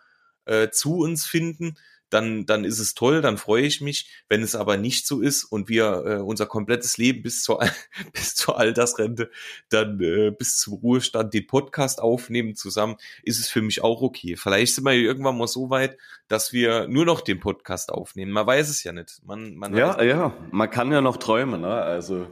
äh, 0.46 0.70
zu 0.70 0.98
uns 0.98 1.26
finden, 1.26 1.76
dann, 2.10 2.46
dann 2.46 2.64
ist 2.64 2.78
es 2.78 2.94
toll, 2.94 3.20
dann 3.20 3.36
freue 3.36 3.64
ich 3.64 3.80
mich. 3.80 4.10
Wenn 4.28 4.42
es 4.42 4.54
aber 4.54 4.76
nicht 4.76 5.06
so 5.06 5.20
ist 5.20 5.44
und 5.44 5.68
wir 5.68 6.04
äh, 6.06 6.16
unser 6.16 6.46
komplettes 6.46 6.96
Leben 6.96 7.22
bis 7.22 7.42
zur, 7.42 7.60
bis 8.12 8.34
zur 8.34 8.58
Altersrente, 8.58 9.30
dann 9.68 10.00
äh, 10.00 10.30
bis 10.30 10.58
zum 10.58 10.74
Ruhestand 10.74 11.34
den 11.34 11.46
Podcast 11.46 12.00
aufnehmen 12.00 12.54
zusammen, 12.54 12.96
ist 13.22 13.38
es 13.38 13.48
für 13.48 13.62
mich 13.62 13.82
auch 13.82 14.02
okay. 14.02 14.36
Vielleicht 14.36 14.74
sind 14.74 14.84
wir 14.84 14.92
irgendwann 14.92 15.36
mal 15.36 15.48
so 15.48 15.70
weit, 15.70 15.98
dass 16.28 16.52
wir 16.52 16.88
nur 16.88 17.04
noch 17.04 17.20
den 17.20 17.40
Podcast 17.40 17.92
aufnehmen. 17.92 18.32
Man 18.32 18.46
weiß 18.46 18.68
es 18.68 18.82
ja 18.84 18.92
nicht. 18.92 19.20
Man, 19.24 19.54
man 19.56 19.76
ja, 19.76 20.02
ja, 20.02 20.34
man 20.50 20.70
kann 20.70 20.90
ja 20.92 21.00
noch 21.00 21.18
träumen. 21.18 21.60
Ne? 21.60 21.74
Also 21.74 22.28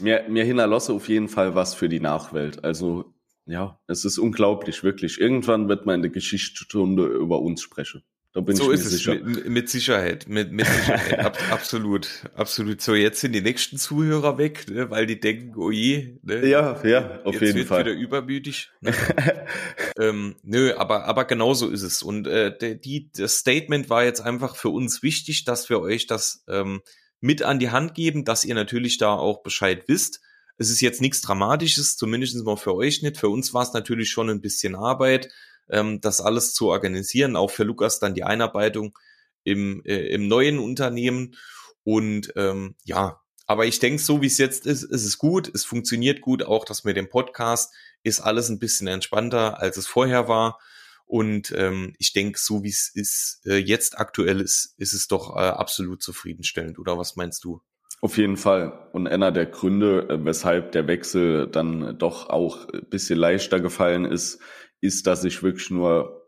mir, 0.00 0.24
mir 0.28 0.44
hinterlasse 0.44 0.92
auf 0.92 1.08
jeden 1.08 1.28
Fall 1.28 1.54
was 1.54 1.74
für 1.74 1.88
die 1.88 2.00
Nachwelt. 2.00 2.64
Also 2.64 3.14
ja, 3.46 3.78
es 3.86 4.04
ist 4.04 4.18
unglaublich, 4.18 4.82
wirklich. 4.82 5.20
Irgendwann 5.20 5.68
wird 5.68 5.86
man 5.86 5.96
in 5.96 6.02
der 6.02 6.10
Geschichtsstunde 6.10 7.06
über 7.06 7.40
uns 7.40 7.62
sprechen. 7.62 8.02
Da 8.36 8.42
bin 8.42 8.54
so 8.54 8.64
ich 8.64 8.68
mir 8.68 8.74
ist 8.74 8.90
sicher. 8.90 9.14
es 9.14 9.22
mit, 9.22 9.48
mit 9.48 9.70
Sicherheit, 9.70 10.28
mit, 10.28 10.52
mit 10.52 10.66
Sicherheit, 10.66 11.18
Ab, 11.24 11.38
absolut, 11.50 12.06
absolut. 12.34 12.82
So 12.82 12.94
jetzt 12.94 13.22
sind 13.22 13.32
die 13.32 13.40
nächsten 13.40 13.78
Zuhörer 13.78 14.36
weg, 14.36 14.68
ne, 14.68 14.90
weil 14.90 15.06
die 15.06 15.18
denken, 15.18 15.54
oh 15.56 15.70
je, 15.70 16.18
ne, 16.22 16.46
ja, 16.46 16.78
ja, 16.84 17.22
auf 17.24 17.40
jeden 17.40 17.54
wird 17.54 17.68
Fall. 17.68 17.86
wieder 17.86 17.94
übermütig. 17.94 18.70
Ne? 18.82 18.92
ähm, 19.98 20.36
nö, 20.42 20.74
aber 20.76 21.06
aber 21.06 21.24
genau 21.24 21.54
so 21.54 21.70
ist 21.70 21.80
es. 21.80 22.02
Und 22.02 22.26
äh, 22.26 22.76
die 22.78 23.10
das 23.10 23.38
Statement 23.38 23.88
war 23.88 24.04
jetzt 24.04 24.20
einfach 24.20 24.54
für 24.54 24.68
uns 24.68 25.02
wichtig, 25.02 25.44
dass 25.44 25.70
wir 25.70 25.80
euch 25.80 26.06
das 26.06 26.44
ähm, 26.46 26.82
mit 27.20 27.42
an 27.42 27.58
die 27.58 27.70
Hand 27.70 27.94
geben, 27.94 28.24
dass 28.24 28.44
ihr 28.44 28.54
natürlich 28.54 28.98
da 28.98 29.14
auch 29.14 29.42
Bescheid 29.42 29.84
wisst. 29.88 30.20
Es 30.58 30.70
ist 30.70 30.80
jetzt 30.80 31.00
nichts 31.00 31.20
Dramatisches, 31.20 31.96
zumindest 31.96 32.42
mal 32.44 32.56
für 32.56 32.74
euch 32.74 33.02
nicht. 33.02 33.18
Für 33.18 33.28
uns 33.28 33.52
war 33.52 33.62
es 33.62 33.72
natürlich 33.72 34.10
schon 34.10 34.30
ein 34.30 34.40
bisschen 34.40 34.74
Arbeit, 34.74 35.28
ähm, 35.68 36.00
das 36.00 36.20
alles 36.20 36.54
zu 36.54 36.68
organisieren. 36.68 37.36
Auch 37.36 37.50
für 37.50 37.64
Lukas 37.64 37.98
dann 37.98 38.14
die 38.14 38.24
Einarbeitung 38.24 38.98
im, 39.44 39.82
äh, 39.84 40.06
im 40.08 40.28
neuen 40.28 40.58
Unternehmen. 40.58 41.36
Und 41.84 42.32
ähm, 42.36 42.74
ja, 42.84 43.20
aber 43.46 43.66
ich 43.66 43.78
denke, 43.78 44.02
so 44.02 44.22
wie 44.22 44.26
es 44.26 44.38
jetzt 44.38 44.66
ist, 44.66 44.82
ist 44.82 45.04
es 45.04 45.18
gut. 45.18 45.50
Es 45.54 45.64
funktioniert 45.64 46.20
gut. 46.20 46.42
Auch 46.42 46.64
das 46.64 46.84
mit 46.84 46.96
dem 46.96 47.08
Podcast 47.08 47.72
ist 48.02 48.20
alles 48.20 48.48
ein 48.48 48.58
bisschen 48.58 48.88
entspannter, 48.88 49.60
als 49.60 49.76
es 49.76 49.86
vorher 49.86 50.26
war. 50.26 50.58
Und 51.06 51.54
ähm, 51.56 51.94
ich 51.98 52.12
denke, 52.12 52.38
so 52.38 52.64
wie 52.64 52.68
es 52.68 52.88
ist, 52.92 53.40
äh, 53.46 53.56
jetzt 53.56 53.98
aktuell 53.98 54.40
ist, 54.40 54.74
ist 54.76 54.92
es 54.92 55.06
doch 55.06 55.36
äh, 55.36 55.40
absolut 55.40 56.02
zufriedenstellend. 56.02 56.78
Oder 56.78 56.98
was 56.98 57.14
meinst 57.14 57.44
du? 57.44 57.62
Auf 58.00 58.18
jeden 58.18 58.36
Fall. 58.36 58.88
Und 58.92 59.06
einer 59.06 59.32
der 59.32 59.46
Gründe, 59.46 60.08
äh, 60.08 60.24
weshalb 60.24 60.72
der 60.72 60.86
Wechsel 60.88 61.46
dann 61.46 61.96
doch 61.98 62.28
auch 62.28 62.68
ein 62.68 62.86
bisschen 62.90 63.18
leichter 63.18 63.60
gefallen 63.60 64.04
ist, 64.04 64.40
ist, 64.80 65.06
dass 65.06 65.24
ich 65.24 65.42
wirklich 65.42 65.70
nur 65.70 66.26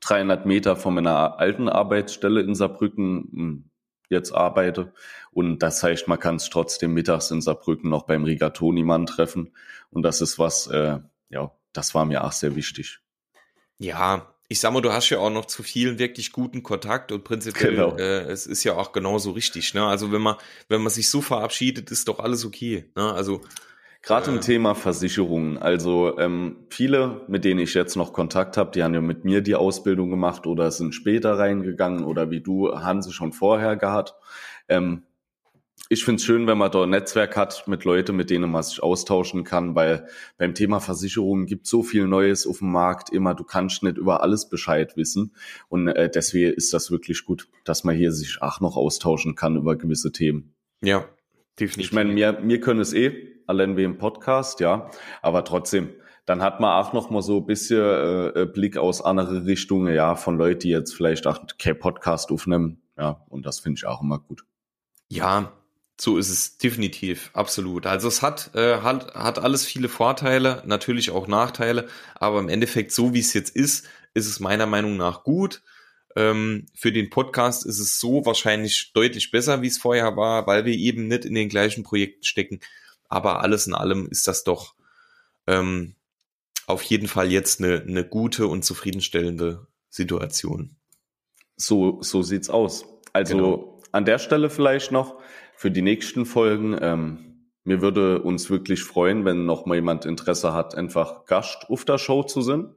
300 0.00 0.46
Meter 0.46 0.76
von 0.76 0.94
meiner 0.94 1.38
alten 1.38 1.68
Arbeitsstelle 1.68 2.40
in 2.40 2.54
Saarbrücken 2.54 3.28
hm, 3.32 3.70
jetzt 4.08 4.32
arbeite. 4.32 4.92
Und 5.32 5.58
das 5.60 5.82
heißt, 5.82 6.08
man 6.08 6.18
kann 6.20 6.36
es 6.36 6.48
trotzdem 6.48 6.94
mittags 6.94 7.30
in 7.30 7.40
Saarbrücken 7.40 7.90
noch 7.90 8.04
beim 8.04 8.24
Rigatoni-Mann 8.24 9.06
treffen. 9.06 9.52
Und 9.90 10.02
das 10.02 10.20
ist 10.20 10.38
was, 10.38 10.68
äh, 10.68 11.00
ja, 11.28 11.52
das 11.72 11.94
war 11.94 12.04
mir 12.04 12.24
auch 12.24 12.32
sehr 12.32 12.56
wichtig. 12.56 13.01
Ja, 13.78 14.32
ich 14.48 14.60
sag 14.60 14.72
mal, 14.72 14.82
du 14.82 14.92
hast 14.92 15.08
ja 15.08 15.18
auch 15.18 15.30
noch 15.30 15.46
zu 15.46 15.62
vielen 15.62 15.98
wirklich 15.98 16.30
guten 16.30 16.62
Kontakt 16.62 17.10
und 17.10 17.24
prinzipiell, 17.24 17.70
genau. 17.70 17.96
äh, 17.96 18.30
es 18.30 18.46
ist 18.46 18.64
ja 18.64 18.74
auch 18.74 18.92
genauso 18.92 19.30
richtig. 19.30 19.72
Ne? 19.72 19.84
Also 19.84 20.12
wenn 20.12 20.20
man, 20.20 20.36
wenn 20.68 20.82
man 20.82 20.92
sich 20.92 21.08
so 21.08 21.22
verabschiedet, 21.22 21.90
ist 21.90 22.08
doch 22.08 22.18
alles 22.18 22.44
okay. 22.44 22.90
Ne? 22.94 23.12
Also 23.12 23.40
Gerade 24.02 24.30
im 24.30 24.38
äh, 24.38 24.40
Thema 24.40 24.74
Versicherungen. 24.74 25.58
Also 25.58 26.18
ähm, 26.18 26.66
viele, 26.68 27.22
mit 27.28 27.44
denen 27.44 27.60
ich 27.60 27.72
jetzt 27.72 27.96
noch 27.96 28.12
Kontakt 28.12 28.56
habe, 28.56 28.72
die 28.72 28.82
haben 28.82 28.94
ja 28.94 29.00
mit 29.00 29.24
mir 29.24 29.40
die 29.40 29.54
Ausbildung 29.54 30.10
gemacht 30.10 30.46
oder 30.46 30.70
sind 30.70 30.94
später 30.94 31.38
reingegangen 31.38 32.04
oder 32.04 32.30
wie 32.30 32.40
du, 32.40 32.74
Hanse 32.74 33.12
schon 33.12 33.32
vorher 33.32 33.76
gehabt. 33.76 34.14
Ähm, 34.68 35.04
ich 35.92 36.06
finde 36.06 36.20
es 36.20 36.24
schön, 36.24 36.46
wenn 36.46 36.56
man 36.56 36.70
da 36.70 36.84
ein 36.84 36.90
Netzwerk 36.90 37.36
hat 37.36 37.68
mit 37.68 37.84
Leuten, 37.84 38.16
mit 38.16 38.30
denen 38.30 38.50
man 38.50 38.62
sich 38.62 38.82
austauschen 38.82 39.44
kann, 39.44 39.74
weil 39.74 40.06
beim 40.38 40.54
Thema 40.54 40.80
Versicherungen 40.80 41.44
gibt 41.44 41.66
so 41.66 41.82
viel 41.82 42.06
Neues 42.06 42.46
auf 42.46 42.60
dem 42.60 42.72
Markt 42.72 43.10
immer. 43.10 43.34
Du 43.34 43.44
kannst 43.44 43.82
nicht 43.82 43.98
über 43.98 44.22
alles 44.22 44.48
Bescheid 44.48 44.96
wissen. 44.96 45.34
Und 45.68 45.88
äh, 45.88 46.08
deswegen 46.08 46.54
ist 46.54 46.72
das 46.72 46.90
wirklich 46.90 47.26
gut, 47.26 47.48
dass 47.64 47.84
man 47.84 47.94
hier 47.94 48.10
sich 48.12 48.40
auch 48.40 48.60
noch 48.60 48.76
austauschen 48.76 49.34
kann 49.34 49.56
über 49.56 49.76
gewisse 49.76 50.12
Themen. 50.12 50.54
Ja, 50.82 51.04
definitiv. 51.60 51.90
Ich 51.90 51.92
meine, 51.92 52.12
mir, 52.12 52.40
mir 52.40 52.60
können 52.60 52.80
es 52.80 52.94
eh, 52.94 53.42
allein 53.46 53.76
wie 53.76 53.84
im 53.84 53.98
Podcast, 53.98 54.60
ja. 54.60 54.90
Aber 55.20 55.44
trotzdem, 55.44 55.90
dann 56.24 56.40
hat 56.40 56.60
man 56.60 56.82
auch 56.82 56.94
noch 56.94 57.10
mal 57.10 57.20
so 57.22 57.38
ein 57.38 57.46
bisschen 57.46 57.82
äh, 57.82 58.46
Blick 58.46 58.78
aus 58.78 59.02
andere 59.02 59.44
Richtungen, 59.44 59.94
ja, 59.94 60.14
von 60.14 60.38
Leuten, 60.38 60.60
die 60.60 60.70
jetzt 60.70 60.94
vielleicht 60.94 61.26
auch 61.26 61.40
kein 61.58 61.78
Podcast 61.78 62.30
aufnehmen. 62.30 62.80
Ja, 62.96 63.24
und 63.28 63.44
das 63.44 63.60
finde 63.60 63.78
ich 63.78 63.86
auch 63.86 64.00
immer 64.00 64.18
gut. 64.18 64.44
Ja, 65.10 65.52
so 66.00 66.18
ist 66.18 66.30
es 66.30 66.58
definitiv, 66.58 67.30
absolut. 67.32 67.86
Also 67.86 68.08
es 68.08 68.22
hat, 68.22 68.54
äh, 68.54 68.78
hat, 68.78 69.14
hat 69.14 69.38
alles 69.38 69.64
viele 69.64 69.88
Vorteile, 69.88 70.62
natürlich 70.66 71.10
auch 71.10 71.26
Nachteile, 71.26 71.88
aber 72.14 72.40
im 72.40 72.48
Endeffekt, 72.48 72.92
so 72.92 73.14
wie 73.14 73.20
es 73.20 73.32
jetzt 73.34 73.54
ist, 73.54 73.86
ist 74.14 74.26
es 74.26 74.40
meiner 74.40 74.66
Meinung 74.66 74.96
nach 74.96 75.24
gut. 75.24 75.62
Ähm, 76.14 76.66
für 76.74 76.92
den 76.92 77.08
Podcast 77.08 77.64
ist 77.64 77.78
es 77.78 77.98
so 77.98 78.26
wahrscheinlich 78.26 78.92
deutlich 78.92 79.30
besser, 79.30 79.62
wie 79.62 79.68
es 79.68 79.78
vorher 79.78 80.16
war, 80.16 80.46
weil 80.46 80.64
wir 80.64 80.74
eben 80.74 81.08
nicht 81.08 81.24
in 81.24 81.34
den 81.34 81.48
gleichen 81.48 81.84
Projekten 81.84 82.24
stecken. 82.24 82.60
Aber 83.08 83.40
alles 83.40 83.66
in 83.66 83.74
allem 83.74 84.08
ist 84.10 84.28
das 84.28 84.44
doch 84.44 84.74
ähm, 85.46 85.94
auf 86.66 86.82
jeden 86.82 87.08
Fall 87.08 87.30
jetzt 87.30 87.60
eine, 87.60 87.80
eine 87.80 88.04
gute 88.04 88.46
und 88.46 88.64
zufriedenstellende 88.64 89.66
Situation. 89.88 90.76
So, 91.56 92.02
so 92.02 92.22
sieht's 92.22 92.50
aus. 92.50 92.84
Also 93.12 93.36
genau. 93.36 93.80
an 93.92 94.04
der 94.04 94.18
Stelle 94.18 94.50
vielleicht 94.50 94.92
noch, 94.92 95.18
für 95.62 95.70
die 95.70 95.82
nächsten 95.82 96.26
Folgen. 96.26 96.76
Ähm, 96.82 97.18
mir 97.62 97.80
würde 97.80 98.20
uns 98.20 98.50
wirklich 98.50 98.82
freuen, 98.82 99.24
wenn 99.24 99.46
noch 99.46 99.64
mal 99.64 99.76
jemand 99.76 100.04
Interesse 100.04 100.52
hat, 100.54 100.74
einfach 100.74 101.24
Gast 101.24 101.66
auf 101.68 101.84
der 101.84 101.98
Show 101.98 102.24
zu 102.24 102.40
sein. 102.40 102.74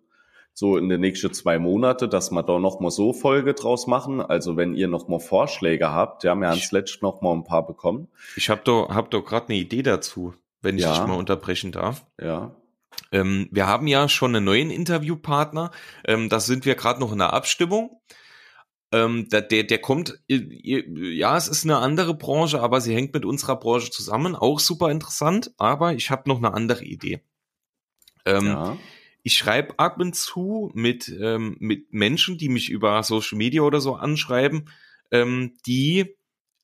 So 0.53 0.77
in 0.77 0.87
den 0.87 1.01
nächsten 1.01 1.33
zwei 1.33 1.57
Monate, 1.57 2.07
dass 2.07 2.29
wir 2.29 2.43
da 2.43 2.59
noch 2.59 2.79
mal 2.79 2.91
so 2.91 3.11
Folge 3.11 3.55
draus 3.55 3.87
machen. 3.87 4.21
Also 4.21 4.55
wenn 4.55 4.75
ihr 4.75 4.87
noch 4.87 5.07
mal 5.07 5.19
Vorschläge 5.19 5.89
habt, 5.89 6.23
ja, 6.23 6.35
wir 6.35 6.47
haben 6.47 6.61
zuletzt 6.61 7.01
noch 7.01 7.21
mal 7.21 7.33
ein 7.33 7.43
paar 7.43 7.65
bekommen. 7.65 8.07
Ich 8.35 8.51
habe 8.51 8.61
doch, 8.63 8.89
hab 8.89 9.09
doch 9.09 9.25
gerade 9.25 9.47
eine 9.49 9.57
Idee 9.57 9.81
dazu, 9.81 10.35
wenn 10.61 10.77
ich 10.77 10.83
ja. 10.83 10.91
dich 10.91 11.07
mal 11.07 11.17
unterbrechen 11.17 11.71
darf. 11.71 12.05
Ja. 12.21 12.55
Ähm, 13.11 13.49
wir 13.49 13.65
haben 13.65 13.87
ja 13.87 14.07
schon 14.07 14.35
einen 14.35 14.45
neuen 14.45 14.69
Interviewpartner. 14.69 15.71
Ähm, 16.05 16.29
da 16.29 16.39
sind 16.39 16.65
wir 16.65 16.75
gerade 16.75 16.99
noch 16.99 17.11
in 17.11 17.17
der 17.17 17.33
Abstimmung. 17.33 17.99
Ähm, 18.95 19.27
der, 19.27 19.41
der, 19.41 19.63
der 19.63 19.79
kommt, 19.79 20.21
ja, 20.29 21.36
es 21.36 21.49
ist 21.49 21.65
eine 21.65 21.79
andere 21.79 22.15
Branche, 22.15 22.62
aber 22.62 22.79
sie 22.79 22.95
hängt 22.95 23.13
mit 23.13 23.25
unserer 23.25 23.60
Branche 23.60 23.91
zusammen. 23.91 24.38
Auch 24.38 24.62
super 24.62 24.89
interessant, 24.89 25.51
aber 25.58 25.93
ich 25.95 26.12
habe 26.12 26.29
noch 26.29 26.38
eine 26.38 26.53
andere 26.53 26.86
Idee. 26.86 27.21
Ähm, 28.23 28.45
ja. 28.45 28.77
Ich 29.21 29.38
schreibe 29.38 29.79
ab 29.79 29.99
und 29.99 30.15
zu 30.15 30.71
mit, 30.73 31.10
ähm, 31.10 31.58
mit 31.60 31.91
Menschen, 31.91 32.38
die 32.38 32.47
mich 32.47 32.69
über 32.69 33.03
Social 33.03 33.38
Media 33.38 33.63
oder 33.63 33.81
so 33.81 33.95
anschreiben, 33.95 34.69
ähm, 35.12 35.58
die 35.65 36.15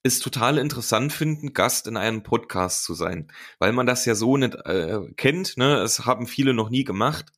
es 0.01 0.19
total 0.19 0.57
interessant 0.57 1.11
finden, 1.11 1.51
Gast 1.51 1.85
in 1.85 1.97
einem 1.97 2.23
Podcast 2.23 2.85
zu 2.85 2.93
sein, 2.93 3.29
weil 3.59 3.73
man 3.73 3.87
das 3.87 4.05
ja 4.05 4.15
so 4.15 4.37
nicht 4.37 4.55
äh, 4.55 5.01
kennt. 5.17 5.57
Ne? 5.57 5.81
Es 5.81 6.05
haben 6.05 6.27
viele 6.27 6.53
noch 6.53 6.69
nie 6.69 6.85
gemacht. 6.85 7.33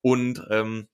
Und 0.00 0.44
ähm, 0.50 0.88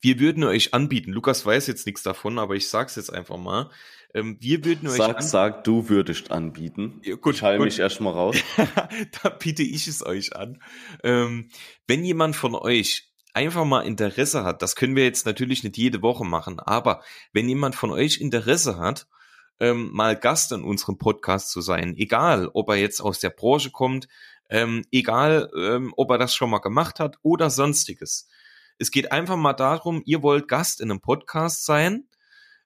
wir 0.00 0.20
würden 0.20 0.44
euch 0.44 0.74
anbieten, 0.74 1.12
Lukas 1.12 1.44
weiß 1.44 1.66
jetzt 1.66 1.86
nichts 1.86 2.02
davon, 2.02 2.38
aber 2.38 2.54
ich 2.54 2.68
sag's 2.68 2.96
jetzt 2.96 3.12
einfach 3.12 3.36
mal. 3.36 3.70
Ähm, 4.14 4.38
wir 4.40 4.64
würden 4.64 4.88
euch 4.88 4.96
sag, 4.96 5.08
anbieten. 5.08 5.28
Sag, 5.28 5.64
du 5.64 5.88
würdest 5.88 6.30
anbieten. 6.30 7.00
Ja, 7.04 7.16
gut, 7.16 7.36
ich 7.36 7.42
halte 7.42 7.62
mich 7.62 7.78
erstmal 7.78 8.12
raus. 8.12 8.36
da 9.22 9.28
biete 9.28 9.62
ich 9.62 9.86
es 9.86 10.04
euch 10.04 10.34
an. 10.34 10.62
Ähm, 11.02 11.50
wenn 11.86 12.04
jemand 12.04 12.36
von 12.36 12.54
euch 12.54 13.08
einfach 13.34 13.64
mal 13.64 13.82
Interesse 13.82 14.44
hat, 14.44 14.62
das 14.62 14.76
können 14.76 14.96
wir 14.96 15.04
jetzt 15.04 15.26
natürlich 15.26 15.62
nicht 15.62 15.76
jede 15.76 16.02
Woche 16.02 16.24
machen, 16.24 16.58
aber 16.58 17.02
wenn 17.32 17.48
jemand 17.48 17.76
von 17.76 17.90
euch 17.90 18.20
Interesse 18.20 18.78
hat, 18.78 19.06
ähm, 19.60 19.90
mal 19.92 20.16
Gast 20.16 20.52
in 20.52 20.62
unserem 20.62 20.98
Podcast 20.98 21.50
zu 21.50 21.60
sein, 21.60 21.94
egal 21.96 22.48
ob 22.52 22.68
er 22.68 22.76
jetzt 22.76 23.00
aus 23.00 23.18
der 23.18 23.30
Branche 23.30 23.70
kommt, 23.70 24.08
ähm, 24.50 24.84
egal 24.90 25.50
ähm, 25.56 25.92
ob 25.96 26.10
er 26.10 26.18
das 26.18 26.34
schon 26.34 26.50
mal 26.50 26.58
gemacht 26.58 27.00
hat 27.00 27.18
oder 27.22 27.50
sonstiges, 27.50 28.28
es 28.78 28.90
geht 28.90 29.12
einfach 29.12 29.36
mal 29.36 29.54
darum, 29.54 30.02
ihr 30.04 30.22
wollt 30.22 30.48
Gast 30.48 30.80
in 30.80 30.90
einem 30.90 31.00
Podcast 31.00 31.64
sein, 31.64 32.08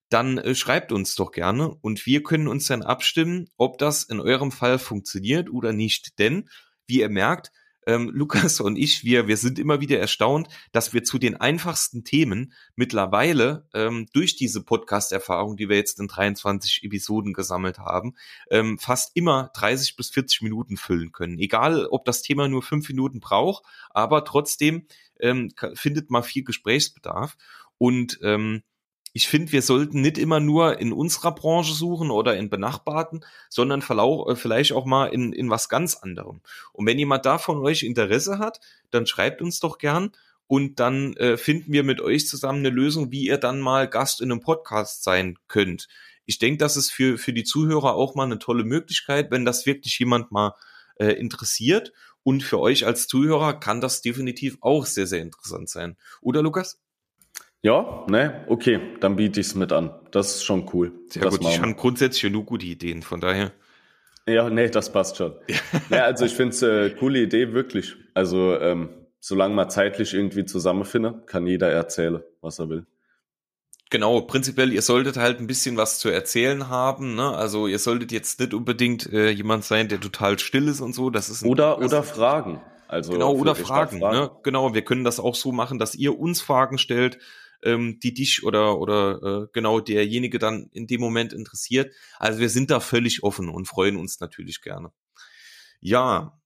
dann 0.09 0.38
äh, 0.38 0.55
schreibt 0.55 0.92
uns 0.92 1.14
doch 1.14 1.33
gerne 1.33 1.75
und 1.81 2.05
wir 2.07 2.22
können 2.22 2.48
uns 2.48 2.66
dann 2.66 2.83
abstimmen, 2.83 3.48
ob 3.57 3.79
das 3.79 4.05
in 4.05 4.20
eurem 4.20 4.53
Fall 4.53 4.79
funktioniert 4.79 5.51
oder 5.51 5.72
nicht. 5.72 6.18
Denn, 6.18 6.48
wie 6.87 7.01
ihr 7.01 7.09
merkt, 7.09 7.51
ähm, 7.86 8.10
Lukas 8.14 8.60
und 8.60 8.76
ich, 8.76 9.04
wir, 9.04 9.28
wir 9.28 9.36
sind 9.36 9.58
immer 9.58 9.80
wieder 9.80 9.98
erstaunt, 9.98 10.48
dass 10.72 10.92
wir 10.92 11.04
zu 11.04 11.18
den 11.18 11.36
einfachsten 11.36 12.04
Themen 12.04 12.52
mittlerweile 12.74 13.68
ähm, 13.74 14.06
durch 14.12 14.36
diese 14.36 14.64
Podcast-Erfahrung, 14.64 15.56
die 15.56 15.68
wir 15.68 15.76
jetzt 15.76 16.00
in 16.00 16.08
23 16.08 16.84
Episoden 16.84 17.32
gesammelt 17.32 17.78
haben, 17.78 18.14
ähm, 18.50 18.78
fast 18.78 19.12
immer 19.14 19.50
30 19.54 19.96
bis 19.96 20.10
40 20.10 20.42
Minuten 20.42 20.76
füllen 20.76 21.12
können. 21.12 21.38
Egal, 21.38 21.86
ob 21.86 22.04
das 22.04 22.22
Thema 22.22 22.48
nur 22.48 22.62
fünf 22.62 22.88
Minuten 22.88 23.20
braucht, 23.20 23.64
aber 23.90 24.24
trotzdem 24.24 24.86
ähm, 25.20 25.52
findet 25.74 26.10
man 26.10 26.22
viel 26.22 26.44
Gesprächsbedarf. 26.44 27.36
Und 27.78 28.20
ähm, 28.22 28.62
ich 29.12 29.29
finde, 29.29 29.53
wir 29.53 29.62
sollten 29.62 30.01
nicht 30.01 30.16
immer 30.16 30.40
nur 30.40 30.79
in 30.81 30.92
unserer 30.92 31.35
Branche 31.35 31.75
suchen 31.75 32.11
oder 32.11 32.37
in 32.37 32.48
benachbarten, 32.48 33.25
sondern 33.51 33.83
äh, 33.83 34.37
vielleicht 34.37 34.72
auch 34.72 34.87
mal 34.87 35.07
in, 35.07 35.33
in 35.33 35.51
was 35.51 35.68
ganz 35.68 35.96
anderem. 35.96 36.40
Und 36.72 36.87
wenn 36.87 36.98
jemand 36.98 37.27
da 37.27 37.38
von 37.38 37.59
euch 37.59 37.83
Interesse 37.83 38.38
hat, 38.38 38.61
dann 38.90 39.07
schreibt 39.07 39.42
uns 39.42 39.61
doch 39.61 39.79
gern 39.79 40.12
und 40.46 40.81
dann 40.81 41.14
äh, 41.16 41.37
finden 41.37 41.72
wir 41.72 41.83
mit 41.83 42.01
euch 42.01 42.27
zusammen 42.27 42.61
eine 42.61 42.70
Lösung, 42.70 43.11
wie 43.11 43.27
ihr 43.27 43.38
dann 43.38 43.61
mal 43.61 43.88
Gast 43.88 44.20
in 44.20 44.31
einem 44.31 44.40
Podcast 44.40 45.05
sein 45.05 45.38
könnt. 45.46 45.88
Ich 46.25 46.38
denke, 46.38 46.59
das 46.59 46.77
ist 46.77 46.90
für, 46.90 47.18
für 47.18 47.33
die 47.33 47.44
Zuhörer 47.44 47.94
auch 47.94 48.14
mal 48.14 48.25
eine 48.25 48.38
tolle 48.38 48.64
Möglichkeit, 48.64 49.31
wenn 49.31 49.44
das 49.44 49.66
wirklich 49.66 49.98
jemand 49.98 50.31
mal 50.31 50.55
äh, 50.96 51.12
interessiert. 51.12 51.92
Und 52.22 52.42
für 52.42 52.61
euch 52.61 52.87
als 52.87 53.09
Zuhörer 53.09 53.59
kann 53.59 53.81
das 53.81 54.01
definitiv 54.01 54.57
auch 54.61 54.87
sehr, 54.87 55.07
sehr 55.07 55.22
interessant 55.22 55.68
sein. 55.68 55.96
Oder 56.20 56.42
Lukas? 56.42 56.81
Ja, 57.62 58.05
ne, 58.09 58.44
okay, 58.48 58.81
dann 59.01 59.14
biete 59.14 59.38
ich 59.40 59.46
es 59.46 59.55
mit 59.55 59.72
an. 59.72 59.94
Das 60.11 60.35
ist 60.35 60.44
schon 60.44 60.68
cool. 60.72 60.92
Sehr 61.09 61.29
gut, 61.29 61.40
ich 61.42 61.61
habe 61.61 61.75
grundsätzlich 61.75 62.31
nur 62.33 62.44
gute 62.44 62.66
Ideen, 62.66 63.03
von 63.03 63.20
daher. 63.20 63.53
Ja, 64.27 64.51
nee, 64.51 64.68
das 64.68 64.92
passt 64.92 65.16
schon. 65.16 65.35
ja, 65.90 66.05
also 66.05 66.25
ich 66.25 66.35
finde 66.35 66.55
es 66.55 66.62
äh, 66.62 66.90
coole 66.90 67.20
Idee, 67.20 67.53
wirklich. 67.53 67.94
Also 68.14 68.59
ähm, 68.59 68.90
solange 69.20 69.55
man 69.55 69.70
zeitlich 69.70 70.12
irgendwie 70.12 70.44
zusammenfindet, 70.44 71.27
kann 71.29 71.46
jeder 71.46 71.70
erzählen, 71.70 72.20
was 72.40 72.59
er 72.59 72.68
will. 72.68 72.87
Genau, 73.90 74.22
prinzipiell, 74.22 74.72
ihr 74.72 74.83
solltet 74.83 75.16
halt 75.16 75.38
ein 75.38 75.46
bisschen 75.46 75.77
was 75.77 75.98
zu 75.98 76.09
erzählen 76.09 76.68
haben. 76.68 77.14
Ne? 77.14 77.31
Also 77.31 77.66
ihr 77.66 77.79
solltet 77.79 78.11
jetzt 78.11 78.40
nicht 78.40 78.55
unbedingt 78.55 79.12
äh, 79.12 79.31
jemand 79.31 79.64
sein, 79.64 79.88
der 79.88 80.01
total 80.01 80.38
still 80.38 80.66
ist 80.66 80.81
und 80.81 80.94
so. 80.94 81.11
Das 81.11 81.29
ist 81.29 81.44
oder 81.44 81.79
oder 81.79 82.03
Fragen. 82.03 82.61
Also 82.88 83.12
genau 83.12 83.35
oder 83.35 83.55
Fragen. 83.55 84.01
Fragen. 84.01 84.16
Ne? 84.16 84.31
Genau, 84.42 84.75
wir 84.75 84.83
können 84.83 85.05
das 85.05 85.20
auch 85.20 85.35
so 85.35 85.53
machen, 85.53 85.79
dass 85.79 85.94
ihr 85.94 86.18
uns 86.18 86.40
Fragen 86.40 86.79
stellt 86.79 87.18
ähm, 87.62 87.98
die 88.01 88.14
dich 88.14 88.44
oder, 88.44 88.79
oder 88.79 89.22
äh, 89.22 89.46
genau 89.53 89.81
derjenige 89.81 90.38
dann 90.38 90.68
in 90.72 90.87
dem 90.87 91.01
Moment 91.01 91.33
interessiert. 91.33 91.94
Also 92.18 92.40
wir 92.40 92.48
sind 92.48 92.70
da 92.70 92.81
völlig 92.81 93.22
offen 93.22 93.48
und 93.48 93.66
freuen 93.66 93.96
uns 93.96 94.20
natürlich 94.20 94.62
gerne. 94.62 94.92
Ja, 95.81 96.38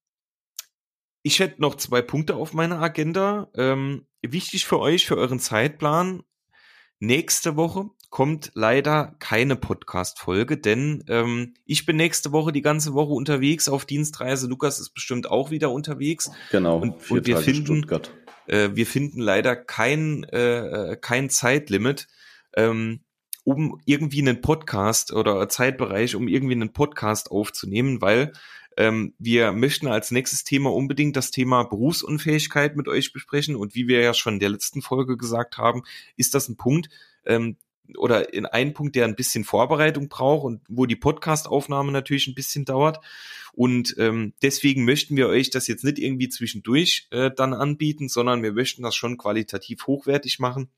ich 1.23 1.41
hätte 1.41 1.61
noch 1.61 1.75
zwei 1.75 2.03
Punkte 2.03 2.37
auf 2.37 2.53
meiner 2.55 2.81
Agenda. 2.81 3.49
Ähm, 3.55 4.07
wichtig 4.23 4.65
für 4.67 4.79
euch, 4.79 5.07
für 5.07 5.17
euren 5.17 5.41
Zeitplan. 5.41 6.23
Nächste 7.01 7.57
Woche 7.57 7.91
kommt 8.11 8.53
leider 8.55 9.17
keine 9.19 9.57
Podcast-Folge, 9.57 10.57
denn 10.57 11.05
ähm, 11.09 11.55
ich 11.65 11.85
bin 11.85 11.97
nächste 11.97 12.33
Woche 12.33 12.53
die 12.53 12.63
ganze 12.63 12.95
Woche 12.95 13.13
unterwegs 13.13 13.69
auf 13.69 13.85
Dienstreise. 13.85 14.47
Lukas 14.47 14.79
ist 14.81 14.95
bestimmt 14.95 15.29
auch 15.29 15.51
wieder 15.51 15.71
unterwegs. 15.71 16.31
Genau. 16.51 16.79
Und, 16.79 17.11
und 17.11 17.27
wir 17.27 17.39
finden, 17.39 17.85
äh, 18.47 18.71
wir 18.75 18.87
finden 18.87 19.21
leider 19.21 19.57
kein 19.57 20.25
äh, 20.25 20.93
äh, 20.93 20.97
kein 20.97 21.31
Zeitlimit, 21.31 22.09
ähm, 22.57 23.01
um 23.45 23.81
irgendwie 23.85 24.21
einen 24.21 24.41
Podcast 24.41 25.13
oder 25.13 25.49
Zeitbereich, 25.49 26.17
um 26.17 26.29
irgendwie 26.29 26.55
einen 26.55 26.73
Podcast 26.73 27.31
aufzunehmen, 27.31 28.01
weil 28.01 28.33
ähm, 28.77 29.15
wir 29.19 29.53
möchten 29.53 29.87
als 29.87 30.11
nächstes 30.11 30.45
Thema 30.45 30.73
unbedingt 30.73 31.17
das 31.17 31.31
Thema 31.31 31.65
Berufsunfähigkeit 31.65 32.77
mit 32.77 32.89
euch 32.89 33.13
besprechen. 33.13 33.57
Und 33.57 33.75
wie 33.75 33.89
wir 33.89 34.01
ja 34.01 34.15
schon 34.15 34.35
in 34.35 34.41
der 34.41 34.51
letzten 34.51 34.83
Folge 34.83 35.17
gesagt 35.17 35.59
haben, 35.59 35.83
ist 36.17 36.35
das 36.35 36.49
ein 36.49 36.57
Punkt, 36.57 36.91
ähm, 37.25 37.57
oder 37.96 38.33
in 38.33 38.46
einen 38.46 38.75
Punkt, 38.75 38.96
der 38.96 39.05
ein 39.05 39.16
bisschen 39.16 39.44
Vorbereitung 39.44 40.09
braucht 40.09 40.44
und 40.44 40.62
wo 40.68 40.87
die 40.87 40.96
Podcast-Aufnahme 40.96 41.92
natürlich 41.92 42.27
ein 42.27 42.35
bisschen 42.35 42.64
dauert. 42.64 43.01
Und 43.53 43.94
ähm, 43.99 44.35
deswegen 44.42 44.85
möchten 44.85 45.16
wir 45.16 45.29
euch 45.29 45.51
das 45.51 45.66
jetzt 45.66 45.85
nicht 45.85 45.99
irgendwie 45.99 46.29
zwischendurch 46.29 47.09
äh, 47.11 47.31
dann 47.35 47.55
anbieten, 47.55 48.09
sondern 48.09 48.42
wir 48.42 48.53
möchten 48.53 48.83
das 48.83 48.94
schon 48.94 49.16
qualitativ 49.16 49.87
hochwertig 49.87 50.38
machen. 50.38 50.68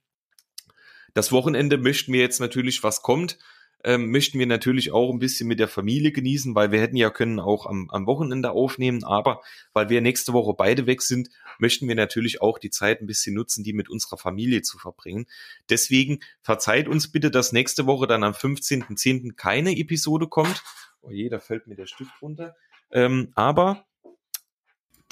Das 1.14 1.32
Wochenende 1.32 1.78
möchten 1.78 2.12
wir 2.12 2.20
jetzt 2.20 2.40
natürlich, 2.40 2.82
was 2.82 3.02
kommt, 3.02 3.38
ähm, 3.84 4.10
möchten 4.10 4.38
wir 4.38 4.46
natürlich 4.46 4.90
auch 4.92 5.12
ein 5.12 5.18
bisschen 5.18 5.46
mit 5.48 5.60
der 5.60 5.68
Familie 5.68 6.10
genießen, 6.10 6.54
weil 6.54 6.72
wir 6.72 6.80
hätten 6.80 6.96
ja 6.96 7.10
können 7.10 7.38
auch 7.38 7.66
am, 7.66 7.88
am 7.90 8.06
Wochenende 8.06 8.50
aufnehmen, 8.50 9.04
aber 9.04 9.40
weil 9.72 9.88
wir 9.88 10.00
nächste 10.00 10.32
Woche 10.32 10.54
beide 10.56 10.86
weg 10.86 11.02
sind, 11.02 11.30
möchten 11.58 11.86
wir 11.86 11.94
natürlich 11.94 12.42
auch 12.42 12.58
die 12.58 12.70
Zeit 12.70 13.00
ein 13.00 13.06
bisschen 13.06 13.34
nutzen, 13.34 13.62
die 13.62 13.72
mit 13.72 13.88
unserer 13.88 14.18
Familie 14.18 14.62
zu 14.62 14.78
verbringen. 14.78 15.26
Deswegen 15.70 16.20
verzeiht 16.42 16.88
uns 16.88 17.10
bitte, 17.10 17.30
dass 17.30 17.52
nächste 17.52 17.86
Woche 17.86 18.06
dann 18.06 18.24
am 18.24 18.32
15.10. 18.32 19.34
keine 19.34 19.76
Episode 19.76 20.26
kommt. 20.26 20.62
Oh 21.00 21.10
je, 21.10 21.28
da 21.28 21.38
fällt 21.38 21.66
mir 21.66 21.76
der 21.76 21.86
Stift 21.86 22.20
runter. 22.20 22.56
Ähm, 22.90 23.32
aber 23.34 23.84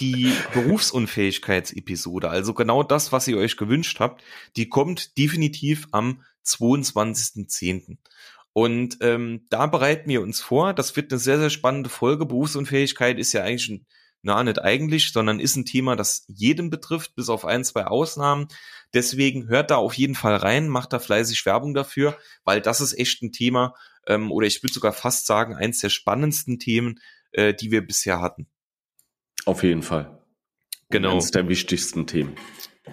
die 0.01 0.33
Berufsunfähigkeitsepisode, 0.53 2.29
also 2.29 2.53
genau 2.53 2.83
das, 2.83 3.13
was 3.13 3.29
ihr 3.29 3.39
euch 3.39 3.57
gewünscht 3.57 4.01
habt, 4.01 4.23
die 4.57 4.69
kommt 4.69 5.17
definitiv 5.17 5.89
am 5.93 6.23
22.10. 6.45 7.97
Und 8.57 8.97
ähm, 9.03 9.45
da 9.51 9.67
bereiten 9.67 10.09
wir 10.09 10.23
uns 10.23 10.41
vor. 10.41 10.73
Das 10.73 10.97
wird 10.97 11.13
eine 11.13 11.19
sehr, 11.19 11.39
sehr 11.39 11.51
spannende 11.51 11.91
Folge. 11.91 12.25
Berufsunfähigkeit 12.25 13.19
ist 13.19 13.35
ja 13.35 13.43
eigentlich 13.43 13.69
ein, 13.69 13.87
na, 14.23 14.43
nicht 14.43 14.59
eigentlich, 14.59 15.13
sondern 15.13 15.41
ist 15.41 15.57
ein 15.57 15.67
Thema, 15.67 15.95
das 15.95 16.25
jeden 16.27 16.71
betrifft, 16.71 17.15
bis 17.17 17.29
auf 17.29 17.45
ein, 17.45 17.65
zwei 17.65 17.87
Ausnahmen. 17.87 18.49
Deswegen 18.95 19.49
hört 19.49 19.71
da 19.71 19.77
auf 19.77 19.93
jeden 19.93 20.15
Fall 20.15 20.37
rein, 20.37 20.69
macht 20.69 20.95
da 20.95 21.01
fleißig 21.01 21.45
Werbung 21.45 21.75
dafür, 21.75 22.17
weil 22.45 22.63
das 22.63 22.81
ist 22.81 22.99
echt 22.99 23.21
ein 23.21 23.31
Thema, 23.31 23.75
ähm, 24.07 24.33
oder 24.33 24.47
ich 24.47 24.63
würde 24.63 24.73
sogar 24.73 24.95
fast 24.95 25.27
sagen, 25.27 25.55
eins 25.55 25.81
der 25.81 25.91
spannendsten 25.91 26.59
Themen, 26.59 26.99
äh, 27.33 27.53
die 27.53 27.71
wir 27.71 27.87
bisher 27.87 28.23
hatten. 28.23 28.47
Auf 29.45 29.65
jeden 29.65 29.83
Fall. 29.83 30.19
Genau. 30.89 31.13
Eines 31.13 31.31
der 31.31 31.47
wichtigsten 31.47 32.07
Themen. 32.07 32.37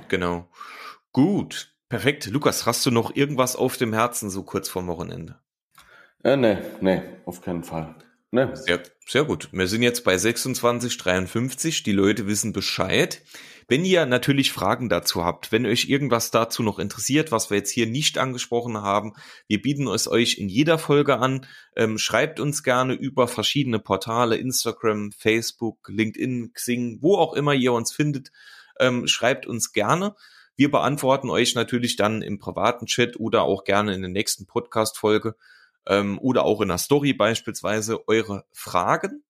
Genau. 0.10 0.52
Gut. 1.14 1.74
Perfekt. 1.88 2.26
Lukas, 2.26 2.66
hast 2.66 2.86
du 2.86 2.92
noch 2.92 3.16
irgendwas 3.16 3.56
auf 3.56 3.78
dem 3.78 3.94
Herzen 3.94 4.30
so 4.30 4.44
kurz 4.44 4.68
vorm 4.68 4.88
Wochenende? 4.88 5.40
Äh, 6.24 6.38
nee, 6.38 6.58
nee, 6.82 7.02
auf 7.26 7.42
keinen 7.42 7.64
Fall. 7.64 7.96
Nee. 8.32 8.48
Sehr, 8.54 8.82
sehr 9.06 9.26
gut. 9.26 9.50
Wir 9.52 9.68
sind 9.68 9.84
jetzt 9.84 10.04
bei 10.04 10.16
26,53. 10.16 11.84
Die 11.84 11.92
Leute 11.92 12.26
wissen 12.26 12.52
Bescheid. 12.52 13.22
Wenn 13.68 13.86
ihr 13.86 14.06
natürlich 14.06 14.52
Fragen 14.52 14.90
dazu 14.90 15.24
habt, 15.24 15.52
wenn 15.52 15.66
euch 15.66 15.88
irgendwas 15.88 16.32
dazu 16.32 16.64
noch 16.64 16.80
interessiert, 16.80 17.32
was 17.32 17.50
wir 17.50 17.58
jetzt 17.58 17.70
hier 17.70 17.86
nicht 17.86 18.18
angesprochen 18.18 18.78
haben, 18.78 19.14
wir 19.48 19.62
bieten 19.62 19.88
es 19.88 20.08
euch 20.08 20.38
in 20.38 20.50
jeder 20.50 20.78
Folge 20.78 21.20
an. 21.20 21.46
Ähm, 21.76 21.98
schreibt 21.98 22.40
uns 22.40 22.64
gerne 22.64 22.94
über 22.94 23.28
verschiedene 23.28 23.80
Portale, 23.80 24.38
Instagram, 24.38 25.12
Facebook, 25.12 25.88
LinkedIn, 25.88 26.54
Xing, 26.54 27.00
wo 27.02 27.18
auch 27.18 27.34
immer 27.34 27.54
ihr 27.54 27.74
uns 27.74 27.94
findet. 27.94 28.32
Ähm, 28.80 29.08
schreibt 29.08 29.46
uns 29.46 29.74
gerne. 29.74 30.16
Wir 30.56 30.72
beantworten 30.72 31.30
euch 31.30 31.56
natürlich 31.56 31.96
dann 31.96 32.22
im 32.22 32.40
privaten 32.40 32.86
Chat 32.86 33.20
oder 33.20 33.44
auch 33.44 33.64
gerne 33.64 33.94
in 33.94 34.02
der 34.02 34.12
nächsten 34.12 34.46
Podcast-Folge 34.46 35.36
ähm, 35.88 36.20
oder 36.20 36.44
auch 36.44 36.62
in 36.62 36.70
der 36.70 36.78
Story 36.78 37.14
beispielsweise 37.14 38.08
eure 38.08 38.46
Fragen. 38.52 39.24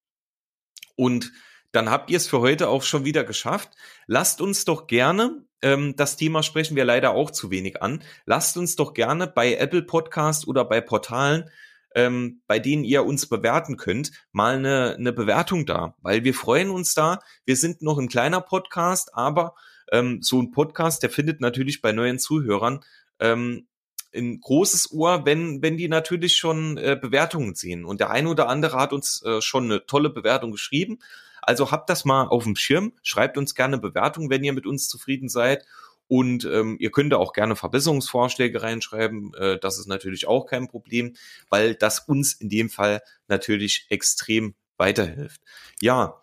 Und 0.95 1.31
dann 1.71 1.89
habt 1.89 2.11
ihr 2.11 2.17
es 2.17 2.27
für 2.27 2.39
heute 2.39 2.69
auch 2.69 2.83
schon 2.83 3.03
wieder 3.03 3.23
geschafft. 3.23 3.71
Lasst 4.05 4.41
uns 4.41 4.63
doch 4.63 4.87
gerne, 4.87 5.43
ähm, 5.61 5.95
das 5.95 6.17
Thema 6.17 6.43
sprechen 6.43 6.75
wir 6.75 6.85
leider 6.85 7.11
auch 7.11 7.31
zu 7.31 7.49
wenig 7.49 7.81
an, 7.81 8.03
lasst 8.25 8.57
uns 8.57 8.75
doch 8.75 8.93
gerne 8.93 9.27
bei 9.27 9.55
Apple 9.55 9.81
Podcast 9.81 10.47
oder 10.47 10.65
bei 10.65 10.81
Portalen, 10.81 11.49
ähm, 11.95 12.41
bei 12.47 12.59
denen 12.59 12.83
ihr 12.83 13.05
uns 13.05 13.27
bewerten 13.27 13.77
könnt, 13.77 14.11
mal 14.31 14.55
eine, 14.55 14.95
eine 14.97 15.13
Bewertung 15.13 15.65
da, 15.65 15.95
weil 16.01 16.23
wir 16.23 16.33
freuen 16.33 16.69
uns 16.69 16.93
da. 16.93 17.19
Wir 17.45 17.55
sind 17.55 17.81
noch 17.81 17.97
ein 17.97 18.07
kleiner 18.07 18.41
Podcast, 18.41 19.15
aber 19.15 19.55
ähm, 19.91 20.21
so 20.21 20.41
ein 20.41 20.51
Podcast, 20.51 21.03
der 21.03 21.09
findet 21.09 21.41
natürlich 21.41 21.81
bei 21.81 21.91
neuen 21.91 22.19
Zuhörern 22.19 22.83
ähm, 23.19 23.67
ein 24.15 24.39
großes 24.39 24.91
Ohr, 24.91 25.25
wenn, 25.25 25.61
wenn 25.61 25.77
die 25.77 25.87
natürlich 25.87 26.37
schon 26.37 26.77
äh, 26.77 26.97
Bewertungen 26.99 27.55
sehen. 27.55 27.85
Und 27.85 27.99
der 27.99 28.11
eine 28.11 28.29
oder 28.29 28.47
andere 28.47 28.77
hat 28.77 28.93
uns 28.93 29.23
äh, 29.23 29.41
schon 29.41 29.65
eine 29.65 29.85
tolle 29.85 30.09
Bewertung 30.09 30.51
geschrieben. 30.51 30.99
Also 31.41 31.71
habt 31.71 31.89
das 31.89 32.05
mal 32.05 32.27
auf 32.27 32.43
dem 32.43 32.55
Schirm, 32.55 32.93
schreibt 33.03 33.37
uns 33.37 33.55
gerne 33.55 33.77
Bewertungen, 33.77 34.29
wenn 34.29 34.43
ihr 34.43 34.53
mit 34.53 34.65
uns 34.65 34.87
zufrieden 34.87 35.29
seid. 35.29 35.65
Und 36.07 36.45
ähm, 36.45 36.77
ihr 36.79 36.91
könnt 36.91 37.13
da 37.13 37.17
auch 37.17 37.33
gerne 37.33 37.55
Verbesserungsvorschläge 37.55 38.61
reinschreiben. 38.61 39.33
Äh, 39.35 39.57
das 39.59 39.79
ist 39.79 39.87
natürlich 39.87 40.27
auch 40.27 40.45
kein 40.45 40.67
Problem, 40.67 41.15
weil 41.49 41.75
das 41.75 41.99
uns 41.99 42.33
in 42.33 42.49
dem 42.49 42.69
Fall 42.69 43.01
natürlich 43.27 43.87
extrem 43.89 44.53
weiterhilft. 44.77 45.41
Ja. 45.79 46.21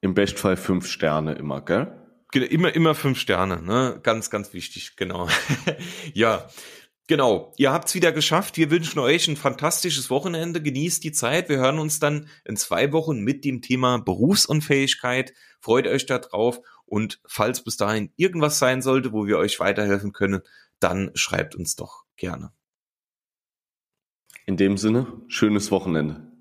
Im 0.00 0.14
Bestfall 0.14 0.56
fünf 0.56 0.86
Sterne 0.86 1.34
immer, 1.34 1.60
gell? 1.62 1.98
Immer, 2.34 2.74
immer 2.74 2.94
fünf 2.94 3.18
Sterne, 3.18 3.62
ne? 3.62 4.00
Ganz, 4.02 4.30
ganz 4.30 4.52
wichtig, 4.52 4.96
genau. 4.96 5.28
ja. 6.14 6.48
Genau, 7.12 7.52
ihr 7.58 7.70
habt's 7.70 7.94
wieder 7.94 8.10
geschafft. 8.10 8.56
Wir 8.56 8.70
wünschen 8.70 8.98
euch 8.98 9.28
ein 9.28 9.36
fantastisches 9.36 10.08
Wochenende. 10.08 10.62
Genießt 10.62 11.04
die 11.04 11.12
Zeit. 11.12 11.50
Wir 11.50 11.58
hören 11.58 11.78
uns 11.78 12.00
dann 12.00 12.26
in 12.42 12.56
zwei 12.56 12.90
Wochen 12.90 13.20
mit 13.20 13.44
dem 13.44 13.60
Thema 13.60 13.98
Berufsunfähigkeit. 13.98 15.34
Freut 15.60 15.86
euch 15.86 16.06
da 16.06 16.20
drauf. 16.20 16.62
Und 16.86 17.20
falls 17.26 17.64
bis 17.64 17.76
dahin 17.76 18.14
irgendwas 18.16 18.58
sein 18.58 18.80
sollte, 18.80 19.12
wo 19.12 19.26
wir 19.26 19.36
euch 19.36 19.60
weiterhelfen 19.60 20.14
können, 20.14 20.40
dann 20.80 21.10
schreibt 21.12 21.54
uns 21.54 21.76
doch 21.76 22.04
gerne. 22.16 22.50
In 24.46 24.56
dem 24.56 24.78
Sinne, 24.78 25.06
schönes 25.28 25.70
Wochenende. 25.70 26.31